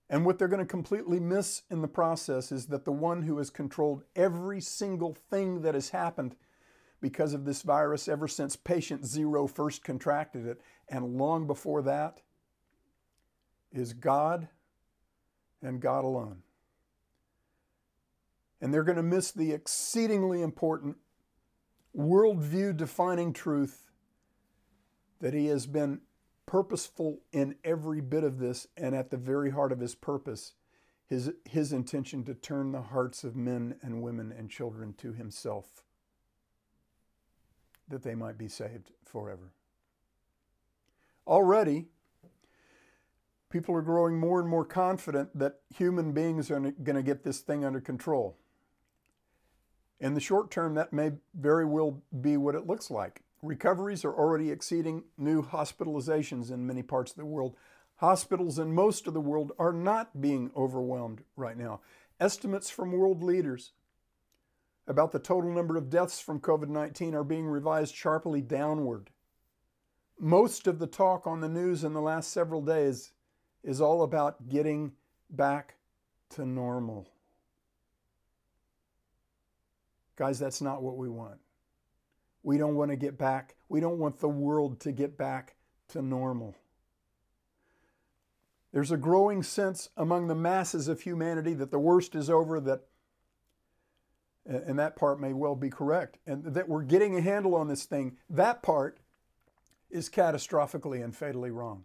And 0.09 0.25
what 0.25 0.39
they're 0.39 0.47
going 0.47 0.59
to 0.59 0.65
completely 0.65 1.19
miss 1.19 1.63
in 1.69 1.81
the 1.81 1.87
process 1.87 2.51
is 2.51 2.67
that 2.67 2.85
the 2.85 2.91
one 2.91 3.23
who 3.23 3.37
has 3.39 3.49
controlled 3.49 4.03
every 4.15 4.61
single 4.61 5.13
thing 5.29 5.61
that 5.61 5.73
has 5.73 5.89
happened 5.89 6.35
because 7.01 7.33
of 7.33 7.45
this 7.45 7.61
virus 7.61 8.07
ever 8.07 8.27
since 8.27 8.55
patient 8.55 9.05
zero 9.05 9.47
first 9.47 9.83
contracted 9.83 10.45
it 10.45 10.61
and 10.89 11.17
long 11.17 11.45
before 11.45 11.81
that 11.81 12.21
is 13.71 13.93
God 13.93 14.47
and 15.61 15.81
God 15.81 16.03
alone. 16.03 16.41
And 18.61 18.73
they're 18.73 18.83
going 18.83 18.95
to 18.95 19.03
miss 19.03 19.31
the 19.31 19.51
exceedingly 19.51 20.41
important 20.41 20.97
worldview 21.95 22.75
defining 22.75 23.33
truth 23.33 23.91
that 25.19 25.33
He 25.33 25.47
has 25.47 25.67
been 25.67 26.01
purposeful 26.47 27.19
in 27.31 27.53
every 27.63 28.01
bit 28.01 28.23
of 28.23 28.39
this, 28.39 28.65
and 28.75 28.95
at 28.95 29.11
the 29.11 29.17
very 29.17 29.51
heart 29.51 29.71
of 29.71 29.79
his 29.79 29.93
purpose, 29.93 30.53
his, 31.05 31.31
his 31.45 31.71
intention 31.71 32.23
to 32.23 32.33
turn 32.33 32.71
the 32.71 32.81
hearts 32.81 33.23
of 33.23 33.35
men 33.35 33.75
and 33.83 34.01
women 34.01 34.33
and 34.35 34.49
children 34.49 34.93
to 34.97 35.13
himself, 35.13 35.83
that 37.87 38.01
they 38.01 38.15
might 38.15 38.37
be 38.37 38.47
saved 38.47 38.91
forever. 39.05 39.51
Already, 41.27 41.87
people 43.49 43.75
are 43.75 43.81
growing 43.81 44.19
more 44.19 44.39
and 44.39 44.49
more 44.49 44.65
confident 44.65 45.37
that 45.37 45.59
human 45.75 46.13
beings 46.13 46.49
are 46.49 46.59
going 46.59 46.95
to 46.95 47.03
get 47.03 47.23
this 47.23 47.41
thing 47.41 47.63
under 47.63 47.81
control. 47.81 48.37
In 49.99 50.13
the 50.13 50.21
short 50.21 50.49
term, 50.51 50.75
that 50.75 50.93
may 50.93 51.11
very 51.33 51.65
well 51.65 52.01
be 52.21 52.37
what 52.37 52.55
it 52.55 52.67
looks 52.67 52.89
like. 52.89 53.23
Recoveries 53.41 54.03
are 54.03 54.13
already 54.13 54.51
exceeding 54.51 55.03
new 55.17 55.43
hospitalizations 55.43 56.51
in 56.51 56.65
many 56.65 56.81
parts 56.81 57.11
of 57.11 57.17
the 57.17 57.25
world. 57.25 57.55
Hospitals 57.97 58.57
in 58.57 58.73
most 58.73 59.07
of 59.07 59.13
the 59.13 59.21
world 59.21 59.51
are 59.59 59.73
not 59.73 60.21
being 60.21 60.51
overwhelmed 60.55 61.23
right 61.35 61.57
now. 61.57 61.81
Estimates 62.19 62.69
from 62.69 62.91
world 62.91 63.21
leaders 63.21 63.73
about 64.87 65.11
the 65.11 65.19
total 65.19 65.51
number 65.51 65.77
of 65.77 65.89
deaths 65.89 66.19
from 66.19 66.39
COVID 66.39 66.69
19 66.69 67.13
are 67.13 67.23
being 67.23 67.45
revised 67.45 67.93
sharply 67.93 68.41
downward. 68.41 69.09
Most 70.19 70.65
of 70.65 70.79
the 70.79 70.87
talk 70.87 71.27
on 71.27 71.41
the 71.41 71.49
news 71.49 71.83
in 71.83 71.93
the 71.93 72.01
last 72.01 72.31
several 72.31 72.61
days 72.61 73.11
is 73.63 73.81
all 73.81 74.01
about 74.01 74.49
getting 74.49 74.93
back 75.29 75.75
to 76.29 76.45
normal. 76.45 77.07
Guys, 80.15 80.39
that's 80.39 80.61
not 80.61 80.81
what 80.81 80.97
we 80.97 81.09
want. 81.09 81.37
We 82.43 82.57
don't 82.57 82.75
want 82.75 82.91
to 82.91 82.97
get 82.97 83.17
back, 83.17 83.55
we 83.69 83.79
don't 83.79 83.99
want 83.99 84.19
the 84.19 84.29
world 84.29 84.79
to 84.81 84.91
get 84.91 85.17
back 85.17 85.55
to 85.89 86.01
normal. 86.01 86.55
There's 88.71 88.91
a 88.91 88.97
growing 88.97 89.43
sense 89.43 89.89
among 89.97 90.27
the 90.27 90.35
masses 90.35 90.87
of 90.87 91.01
humanity 91.01 91.53
that 91.55 91.71
the 91.71 91.79
worst 91.79 92.15
is 92.15 92.29
over, 92.29 92.59
that 92.61 92.81
and 94.45 94.79
that 94.79 94.95
part 94.95 95.19
may 95.19 95.33
well 95.33 95.55
be 95.55 95.69
correct, 95.69 96.19
and 96.25 96.53
that 96.53 96.69
we're 96.69 96.83
getting 96.83 97.17
a 97.17 97.21
handle 97.21 97.53
on 97.55 97.67
this 97.67 97.83
thing. 97.83 98.17
That 98.29 98.63
part 98.63 98.99
is 99.89 100.09
catastrophically 100.09 101.03
and 101.03 101.15
fatally 101.15 101.51
wrong. 101.51 101.83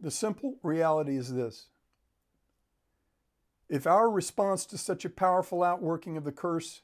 The 0.00 0.10
simple 0.10 0.58
reality 0.62 1.16
is 1.16 1.32
this 1.32 1.68
if 3.68 3.86
our 3.86 4.10
response 4.10 4.66
to 4.66 4.78
such 4.78 5.04
a 5.04 5.10
powerful 5.10 5.62
outworking 5.62 6.16
of 6.16 6.24
the 6.24 6.32
curse 6.32 6.82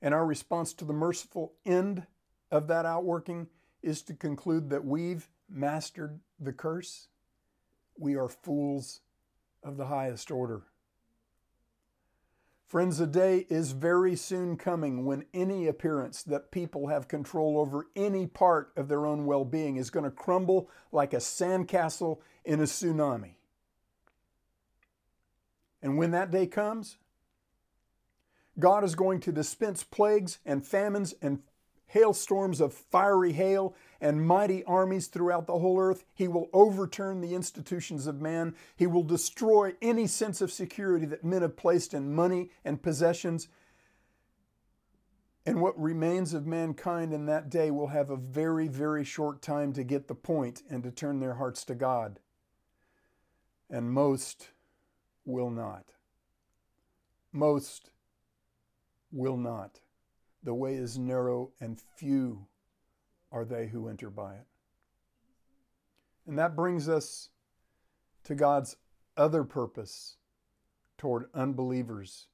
and 0.00 0.14
our 0.14 0.24
response 0.26 0.72
to 0.74 0.84
the 0.84 0.92
merciful 0.92 1.54
end 1.66 2.06
of 2.50 2.68
that 2.68 2.86
outworking 2.86 3.48
is 3.82 4.02
to 4.02 4.14
conclude 4.14 4.70
that 4.70 4.84
we've 4.84 5.28
mastered 5.48 6.20
the 6.38 6.52
curse, 6.52 7.08
we 7.96 8.16
are 8.16 8.28
fools 8.28 9.00
of 9.62 9.76
the 9.76 9.86
highest 9.86 10.30
order. 10.30 10.62
Friends, 12.68 13.00
a 13.00 13.06
day 13.06 13.46
is 13.48 13.72
very 13.72 14.14
soon 14.14 14.58
coming 14.58 15.06
when 15.06 15.24
any 15.32 15.66
appearance 15.66 16.22
that 16.24 16.50
people 16.50 16.88
have 16.88 17.08
control 17.08 17.58
over 17.58 17.86
any 17.96 18.26
part 18.26 18.72
of 18.76 18.88
their 18.88 19.06
own 19.06 19.24
well 19.24 19.46
being 19.46 19.76
is 19.76 19.88
going 19.88 20.04
to 20.04 20.10
crumble 20.10 20.68
like 20.92 21.14
a 21.14 21.16
sandcastle 21.16 22.18
in 22.44 22.60
a 22.60 22.64
tsunami. 22.64 23.36
And 25.80 25.96
when 25.96 26.10
that 26.10 26.30
day 26.30 26.46
comes, 26.46 26.98
God 28.58 28.84
is 28.84 28.94
going 28.94 29.20
to 29.20 29.32
dispense 29.32 29.84
plagues 29.84 30.38
and 30.44 30.66
famines 30.66 31.14
and 31.22 31.40
hailstorms 31.86 32.60
of 32.60 32.74
fiery 32.74 33.32
hail 33.32 33.74
and 34.00 34.26
mighty 34.26 34.62
armies 34.64 35.06
throughout 35.06 35.46
the 35.46 35.58
whole 35.58 35.80
earth. 35.80 36.04
He 36.14 36.28
will 36.28 36.48
overturn 36.52 37.20
the 37.20 37.34
institutions 37.34 38.06
of 38.06 38.20
man. 38.20 38.54
He 38.76 38.86
will 38.86 39.02
destroy 39.02 39.74
any 39.82 40.06
sense 40.06 40.40
of 40.40 40.52
security 40.52 41.06
that 41.06 41.24
men 41.24 41.42
have 41.42 41.56
placed 41.56 41.94
in 41.94 42.14
money 42.14 42.50
and 42.64 42.82
possessions. 42.82 43.48
And 45.46 45.62
what 45.62 45.80
remains 45.80 46.34
of 46.34 46.46
mankind 46.46 47.12
in 47.14 47.26
that 47.26 47.48
day 47.48 47.70
will 47.70 47.88
have 47.88 48.10
a 48.10 48.16
very, 48.16 48.68
very 48.68 49.04
short 49.04 49.40
time 49.40 49.72
to 49.72 49.82
get 49.82 50.06
the 50.06 50.14
point 50.14 50.62
and 50.68 50.82
to 50.82 50.90
turn 50.90 51.20
their 51.20 51.34
hearts 51.34 51.64
to 51.64 51.74
God. 51.74 52.20
And 53.70 53.90
most 53.90 54.48
will 55.24 55.50
not. 55.50 55.84
Most 57.32 57.90
will 59.12 59.36
not. 59.36 59.80
The 60.42 60.54
way 60.54 60.74
is 60.74 60.98
narrow, 60.98 61.50
and 61.60 61.80
few 61.80 62.46
are 63.32 63.44
they 63.44 63.68
who 63.68 63.88
enter 63.88 64.10
by 64.10 64.34
it. 64.34 64.46
And 66.26 66.38
that 66.38 66.56
brings 66.56 66.88
us 66.88 67.30
to 68.24 68.34
God's 68.34 68.76
other 69.16 69.44
purpose 69.44 70.16
toward 70.96 71.26
unbelievers 71.34 72.26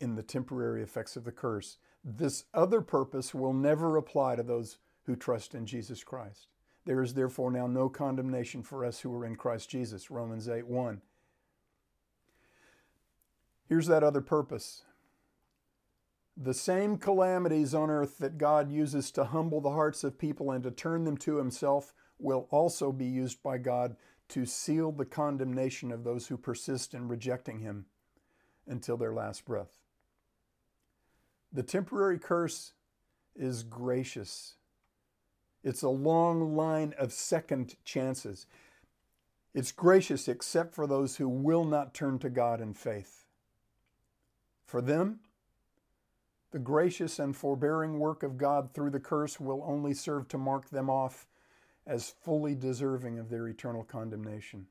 in 0.00 0.14
the 0.14 0.22
temporary 0.22 0.82
effects 0.82 1.16
of 1.16 1.24
the 1.24 1.32
curse. 1.32 1.78
This 2.04 2.44
other 2.54 2.80
purpose 2.80 3.34
will 3.34 3.52
never 3.52 3.96
apply 3.96 4.36
to 4.36 4.42
those 4.42 4.78
who 5.04 5.16
trust 5.16 5.54
in 5.54 5.66
Jesus 5.66 6.04
Christ. 6.04 6.48
There 6.84 7.02
is 7.02 7.14
therefore 7.14 7.50
now 7.50 7.66
no 7.66 7.88
condemnation 7.88 8.62
for 8.62 8.84
us 8.84 9.00
who 9.00 9.14
are 9.14 9.26
in 9.26 9.36
Christ 9.36 9.68
Jesus. 9.68 10.10
Romans 10.10 10.48
8 10.48 10.66
1. 10.66 11.02
Here's 13.68 13.86
that 13.88 14.02
other 14.02 14.22
purpose 14.22 14.84
the 16.40 16.54
same 16.54 16.96
calamities 16.98 17.74
on 17.74 17.90
earth 17.90 18.18
that 18.18 18.38
God 18.38 18.70
uses 18.70 19.10
to 19.12 19.24
humble 19.24 19.60
the 19.60 19.72
hearts 19.72 20.04
of 20.04 20.18
people 20.18 20.52
and 20.52 20.62
to 20.62 20.70
turn 20.70 21.04
them 21.04 21.16
to 21.18 21.36
Himself 21.36 21.92
will 22.18 22.46
also 22.50 22.92
be 22.92 23.06
used 23.06 23.42
by 23.42 23.58
God 23.58 23.96
to 24.28 24.46
seal 24.46 24.92
the 24.92 25.04
condemnation 25.04 25.90
of 25.90 26.04
those 26.04 26.28
who 26.28 26.36
persist 26.36 26.94
in 26.94 27.08
rejecting 27.08 27.58
Him 27.58 27.86
until 28.68 28.96
their 28.96 29.12
last 29.12 29.44
breath. 29.44 29.78
The 31.52 31.62
temporary 31.64 32.18
curse 32.18 32.72
is 33.34 33.64
gracious. 33.64 34.54
It's 35.64 35.82
a 35.82 35.88
long 35.88 36.54
line 36.54 36.94
of 36.98 37.12
second 37.12 37.74
chances. 37.84 38.46
It's 39.54 39.72
gracious 39.72 40.28
except 40.28 40.74
for 40.74 40.86
those 40.86 41.16
who 41.16 41.28
will 41.28 41.64
not 41.64 41.94
turn 41.94 42.20
to 42.20 42.30
God 42.30 42.60
in 42.60 42.74
faith. 42.74 43.24
For 44.66 44.80
them, 44.80 45.20
the 46.50 46.58
gracious 46.58 47.18
and 47.18 47.36
forbearing 47.36 47.98
work 47.98 48.22
of 48.22 48.38
God 48.38 48.72
through 48.72 48.90
the 48.90 49.00
curse 49.00 49.38
will 49.38 49.62
only 49.66 49.92
serve 49.92 50.28
to 50.28 50.38
mark 50.38 50.70
them 50.70 50.88
off 50.88 51.26
as 51.86 52.14
fully 52.22 52.54
deserving 52.54 53.18
of 53.18 53.28
their 53.28 53.48
eternal 53.48 53.84
condemnation. 53.84 54.66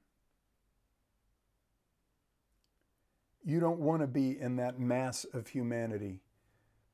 You 3.43 3.59
don't 3.59 3.79
want 3.79 4.01
to 4.01 4.07
be 4.07 4.39
in 4.39 4.57
that 4.57 4.79
mass 4.79 5.25
of 5.33 5.47
humanity 5.47 6.21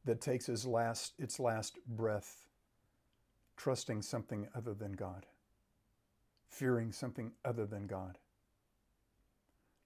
that 0.06 0.22
takes 0.22 0.50
its 0.50 0.66
last, 0.66 1.14
its 1.18 1.40
last 1.40 1.80
breath, 1.88 2.48
trusting 3.58 4.02
something 4.02 4.48
other 4.54 4.74
than 4.74 4.92
God, 4.92 5.26
fearing 6.50 6.92
something 6.92 7.32
other 7.44 7.66
than 7.66 7.88
God. 7.88 8.18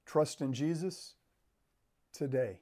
Trust 0.06 0.42
in 0.42 0.54
Jesus 0.54 1.14
today 2.12 2.60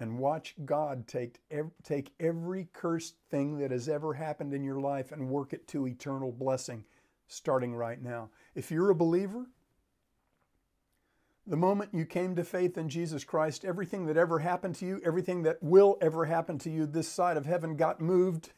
and 0.00 0.18
watch 0.18 0.54
God 0.64 1.06
take, 1.06 1.40
take 1.82 2.12
every 2.18 2.68
cursed 2.72 3.16
thing 3.30 3.58
that 3.58 3.70
has 3.70 3.88
ever 3.88 4.14
happened 4.14 4.52
in 4.52 4.64
your 4.64 4.80
life 4.80 5.12
and 5.12 5.28
work 5.28 5.52
it 5.52 5.68
to 5.68 5.86
eternal 5.86 6.32
blessing 6.32 6.84
starting 7.28 7.74
right 7.74 8.02
now. 8.02 8.30
If 8.54 8.70
you're 8.70 8.90
a 8.90 8.94
believer, 8.94 9.46
the 11.46 11.56
moment 11.56 11.90
you 11.92 12.04
came 12.04 12.34
to 12.36 12.44
faith 12.44 12.76
in 12.76 12.88
Jesus 12.88 13.24
Christ, 13.24 13.64
everything 13.64 14.06
that 14.06 14.16
ever 14.16 14.38
happened 14.40 14.74
to 14.76 14.86
you, 14.86 15.00
everything 15.04 15.42
that 15.44 15.62
will 15.62 15.98
ever 16.00 16.24
happen 16.24 16.58
to 16.58 16.70
you 16.70 16.86
this 16.86 17.08
side 17.08 17.36
of 17.36 17.46
heaven 17.46 17.76
got 17.76 18.00
moved 18.00 18.52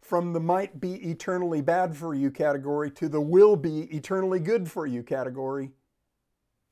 from 0.00 0.32
the 0.32 0.40
might 0.40 0.80
be 0.80 0.94
eternally 1.10 1.60
bad 1.60 1.96
for 1.96 2.14
you 2.14 2.30
category 2.30 2.90
to 2.92 3.08
the 3.08 3.20
will 3.20 3.56
be 3.56 3.82
eternally 3.94 4.38
good 4.38 4.70
for 4.70 4.86
you 4.86 5.02
category 5.02 5.72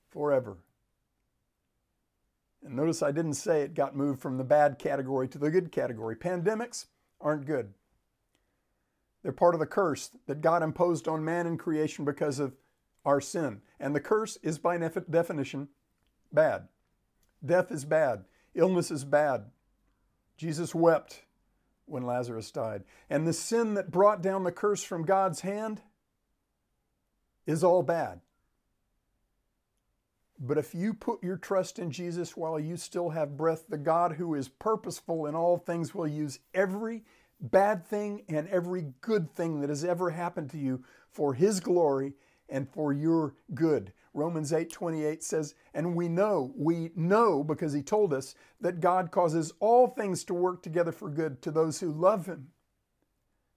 forever. 0.08 0.56
And 2.64 2.74
notice 2.74 3.02
I 3.02 3.12
didn't 3.12 3.34
say 3.34 3.60
it 3.60 3.74
got 3.74 3.94
moved 3.94 4.20
from 4.20 4.38
the 4.38 4.44
bad 4.44 4.78
category 4.78 5.28
to 5.28 5.38
the 5.38 5.50
good 5.50 5.70
category. 5.70 6.16
Pandemics 6.16 6.86
aren't 7.20 7.46
good. 7.46 7.74
They're 9.22 9.32
part 9.32 9.54
of 9.54 9.60
the 9.60 9.66
curse 9.66 10.10
that 10.26 10.40
God 10.40 10.62
imposed 10.62 11.06
on 11.06 11.24
man 11.24 11.46
in 11.46 11.58
creation 11.58 12.04
because 12.04 12.38
of 12.38 12.54
our 13.04 13.20
sin. 13.20 13.60
And 13.78 13.94
the 13.94 14.00
curse 14.00 14.38
is, 14.42 14.58
by 14.58 14.78
definition, 14.78 15.68
bad. 16.32 16.68
Death 17.44 17.70
is 17.70 17.84
bad. 17.84 18.24
Illness 18.54 18.90
is 18.90 19.04
bad. 19.04 19.46
Jesus 20.36 20.74
wept 20.74 21.22
when 21.86 22.02
Lazarus 22.02 22.50
died. 22.50 22.84
And 23.10 23.26
the 23.26 23.32
sin 23.32 23.74
that 23.74 23.90
brought 23.90 24.22
down 24.22 24.44
the 24.44 24.52
curse 24.52 24.82
from 24.82 25.04
God's 25.04 25.40
hand 25.40 25.82
is 27.46 27.62
all 27.62 27.82
bad. 27.82 28.20
But 30.38 30.58
if 30.58 30.74
you 30.74 30.94
put 30.94 31.22
your 31.22 31.36
trust 31.36 31.78
in 31.78 31.90
Jesus 31.90 32.36
while 32.36 32.58
you 32.58 32.76
still 32.76 33.10
have 33.10 33.36
breath, 33.36 33.66
the 33.68 33.78
God 33.78 34.12
who 34.12 34.34
is 34.34 34.48
purposeful 34.48 35.26
in 35.26 35.34
all 35.34 35.58
things 35.58 35.94
will 35.94 36.08
use 36.08 36.40
every 36.52 37.04
bad 37.40 37.86
thing 37.86 38.24
and 38.28 38.48
every 38.48 38.94
good 39.00 39.30
thing 39.30 39.60
that 39.60 39.68
has 39.68 39.84
ever 39.84 40.10
happened 40.10 40.50
to 40.50 40.58
you 40.58 40.82
for 41.08 41.34
his 41.34 41.60
glory 41.60 42.14
and 42.48 42.68
for 42.68 42.92
your 42.92 43.34
good. 43.54 43.92
Romans 44.12 44.52
8:28 44.52 45.22
says, 45.22 45.54
"And 45.72 45.96
we 45.96 46.08
know, 46.08 46.52
we 46.56 46.92
know 46.94 47.42
because 47.42 47.72
he 47.72 47.82
told 47.82 48.12
us 48.12 48.34
that 48.60 48.80
God 48.80 49.10
causes 49.10 49.52
all 49.60 49.88
things 49.88 50.24
to 50.24 50.34
work 50.34 50.62
together 50.62 50.92
for 50.92 51.08
good 51.08 51.42
to 51.42 51.50
those 51.50 51.80
who 51.80 51.90
love 51.90 52.26
him, 52.26 52.52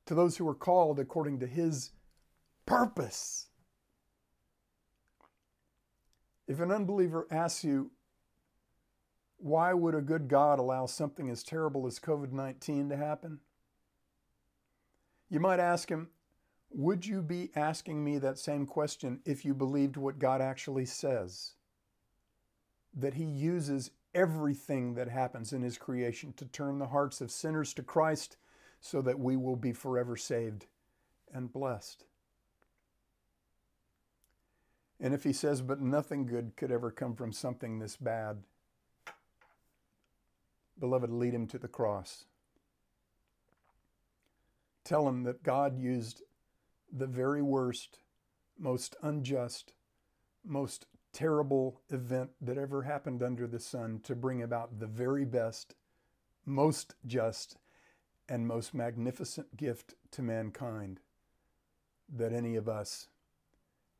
to 0.05 0.15
those 0.15 0.38
who 0.38 0.47
are 0.47 0.55
called 0.55 0.99
according 0.99 1.39
to 1.39 1.47
his 1.47 1.91
purpose." 2.65 3.49
If 6.47 6.59
an 6.59 6.71
unbeliever 6.71 7.27
asks 7.29 7.63
you, 7.63 7.91
why 9.37 9.73
would 9.73 9.93
a 9.93 10.01
good 10.01 10.27
God 10.27 10.59
allow 10.59 10.85
something 10.85 11.29
as 11.29 11.43
terrible 11.43 11.85
as 11.85 11.99
COVID 11.99 12.31
19 12.31 12.89
to 12.89 12.97
happen? 12.97 13.39
You 15.29 15.39
might 15.39 15.59
ask 15.59 15.89
him, 15.89 16.09
Would 16.71 17.05
you 17.05 17.21
be 17.21 17.51
asking 17.55 18.03
me 18.03 18.17
that 18.17 18.39
same 18.39 18.65
question 18.65 19.19
if 19.25 19.45
you 19.45 19.53
believed 19.53 19.97
what 19.97 20.19
God 20.19 20.41
actually 20.41 20.85
says? 20.85 21.53
That 22.95 23.13
He 23.13 23.25
uses 23.25 23.91
everything 24.15 24.95
that 24.95 25.09
happens 25.09 25.53
in 25.53 25.61
His 25.61 25.77
creation 25.77 26.33
to 26.33 26.45
turn 26.45 26.79
the 26.79 26.87
hearts 26.87 27.21
of 27.21 27.29
sinners 27.29 27.73
to 27.75 27.83
Christ 27.83 28.37
so 28.79 29.01
that 29.01 29.19
we 29.19 29.35
will 29.37 29.55
be 29.55 29.73
forever 29.73 30.15
saved 30.15 30.65
and 31.33 31.51
blessed. 31.51 32.05
And 34.99 35.13
if 35.13 35.23
he 35.23 35.33
says, 35.33 35.61
but 35.61 35.79
nothing 35.79 36.25
good 36.25 36.53
could 36.55 36.71
ever 36.71 36.89
come 36.89 37.15
from 37.15 37.31
something 37.31 37.77
this 37.77 37.97
bad, 37.97 38.43
beloved, 40.79 41.11
lead 41.11 41.33
him 41.33 41.47
to 41.47 41.59
the 41.59 41.67
cross. 41.67 42.25
Tell 44.83 45.07
him 45.07 45.23
that 45.23 45.43
God 45.43 45.77
used 45.77 46.23
the 46.91 47.05
very 47.05 47.41
worst, 47.41 47.99
most 48.57 48.95
unjust, 49.03 49.73
most 50.43 50.87
terrible 51.13 51.81
event 51.89 52.31
that 52.41 52.57
ever 52.57 52.83
happened 52.83 53.21
under 53.21 53.47
the 53.47 53.59
sun 53.59 53.99
to 54.03 54.15
bring 54.15 54.41
about 54.41 54.79
the 54.79 54.87
very 54.87 55.25
best, 55.25 55.75
most 56.45 56.95
just, 57.05 57.57
and 58.29 58.47
most 58.47 58.73
magnificent 58.73 59.55
gift 59.57 59.93
to 60.11 60.21
mankind 60.21 60.99
that 62.09 62.33
any 62.33 62.55
of 62.55 62.67
us 62.67 63.07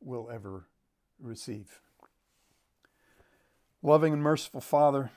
will 0.00 0.28
ever 0.32 0.68
receive. 1.20 1.80
Loving 3.82 4.12
and 4.12 4.22
merciful 4.22 4.60
Father, 4.60 5.10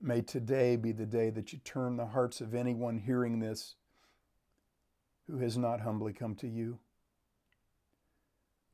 may 0.00 0.20
today 0.20 0.76
be 0.76 0.92
the 0.92 1.06
day 1.06 1.30
that 1.30 1.52
you 1.52 1.58
turn 1.58 1.96
the 1.96 2.06
hearts 2.06 2.40
of 2.40 2.54
anyone 2.54 2.98
hearing 2.98 3.40
this 3.40 3.74
who 5.26 5.38
has 5.38 5.56
not 5.56 5.80
humbly 5.80 6.12
come 6.12 6.34
to 6.36 6.48
you. 6.48 6.78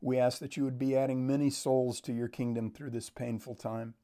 We 0.01 0.19
ask 0.19 0.39
that 0.41 0.57
you 0.57 0.65
would 0.65 0.79
be 0.79 0.97
adding 0.97 1.27
many 1.27 1.51
souls 1.51 2.01
to 2.03 2.13
your 2.13 2.29
kingdom 2.29 2.71
through 2.71 2.91
this 2.91 3.11
painful 3.11 3.55
time. 3.55 3.95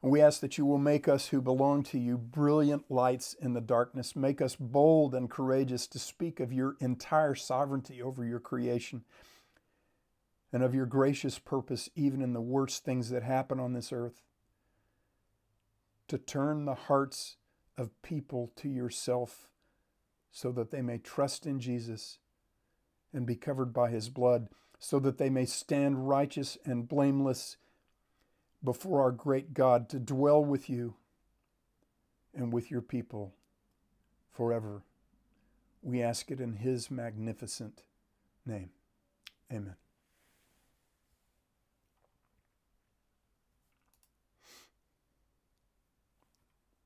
We 0.00 0.20
ask 0.20 0.40
that 0.40 0.58
you 0.58 0.66
will 0.66 0.78
make 0.78 1.06
us 1.06 1.28
who 1.28 1.40
belong 1.40 1.84
to 1.84 1.98
you 1.98 2.18
brilliant 2.18 2.90
lights 2.90 3.34
in 3.40 3.52
the 3.52 3.60
darkness. 3.60 4.16
Make 4.16 4.40
us 4.40 4.56
bold 4.56 5.14
and 5.14 5.30
courageous 5.30 5.86
to 5.88 5.98
speak 6.00 6.40
of 6.40 6.52
your 6.52 6.74
entire 6.80 7.36
sovereignty 7.36 8.02
over 8.02 8.24
your 8.24 8.40
creation 8.40 9.04
and 10.52 10.62
of 10.62 10.74
your 10.74 10.86
gracious 10.86 11.38
purpose, 11.38 11.88
even 11.94 12.20
in 12.20 12.32
the 12.32 12.40
worst 12.40 12.84
things 12.84 13.10
that 13.10 13.22
happen 13.22 13.58
on 13.58 13.72
this 13.72 13.92
earth. 13.92 14.22
To 16.08 16.18
turn 16.18 16.64
the 16.64 16.74
hearts 16.74 17.36
of 17.78 17.90
people 18.02 18.52
to 18.56 18.68
yourself 18.68 19.48
so 20.30 20.50
that 20.52 20.70
they 20.70 20.82
may 20.82 20.98
trust 20.98 21.46
in 21.46 21.60
Jesus 21.60 22.18
and 23.12 23.26
be 23.26 23.36
covered 23.36 23.72
by 23.72 23.90
his 23.90 24.08
blood, 24.08 24.48
so 24.78 24.98
that 24.98 25.18
they 25.18 25.30
may 25.30 25.44
stand 25.44 26.08
righteous 26.08 26.56
and 26.64 26.88
blameless 26.88 27.58
before 28.64 29.02
our 29.02 29.12
great 29.12 29.52
God 29.52 29.88
to 29.90 29.98
dwell 29.98 30.42
with 30.42 30.70
you 30.70 30.94
and 32.34 32.52
with 32.52 32.70
your 32.70 32.80
people 32.80 33.34
forever. 34.30 34.82
We 35.82 36.02
ask 36.02 36.30
it 36.30 36.40
in 36.40 36.54
his 36.54 36.90
magnificent 36.90 37.82
name. 38.46 38.70
Amen. 39.52 39.76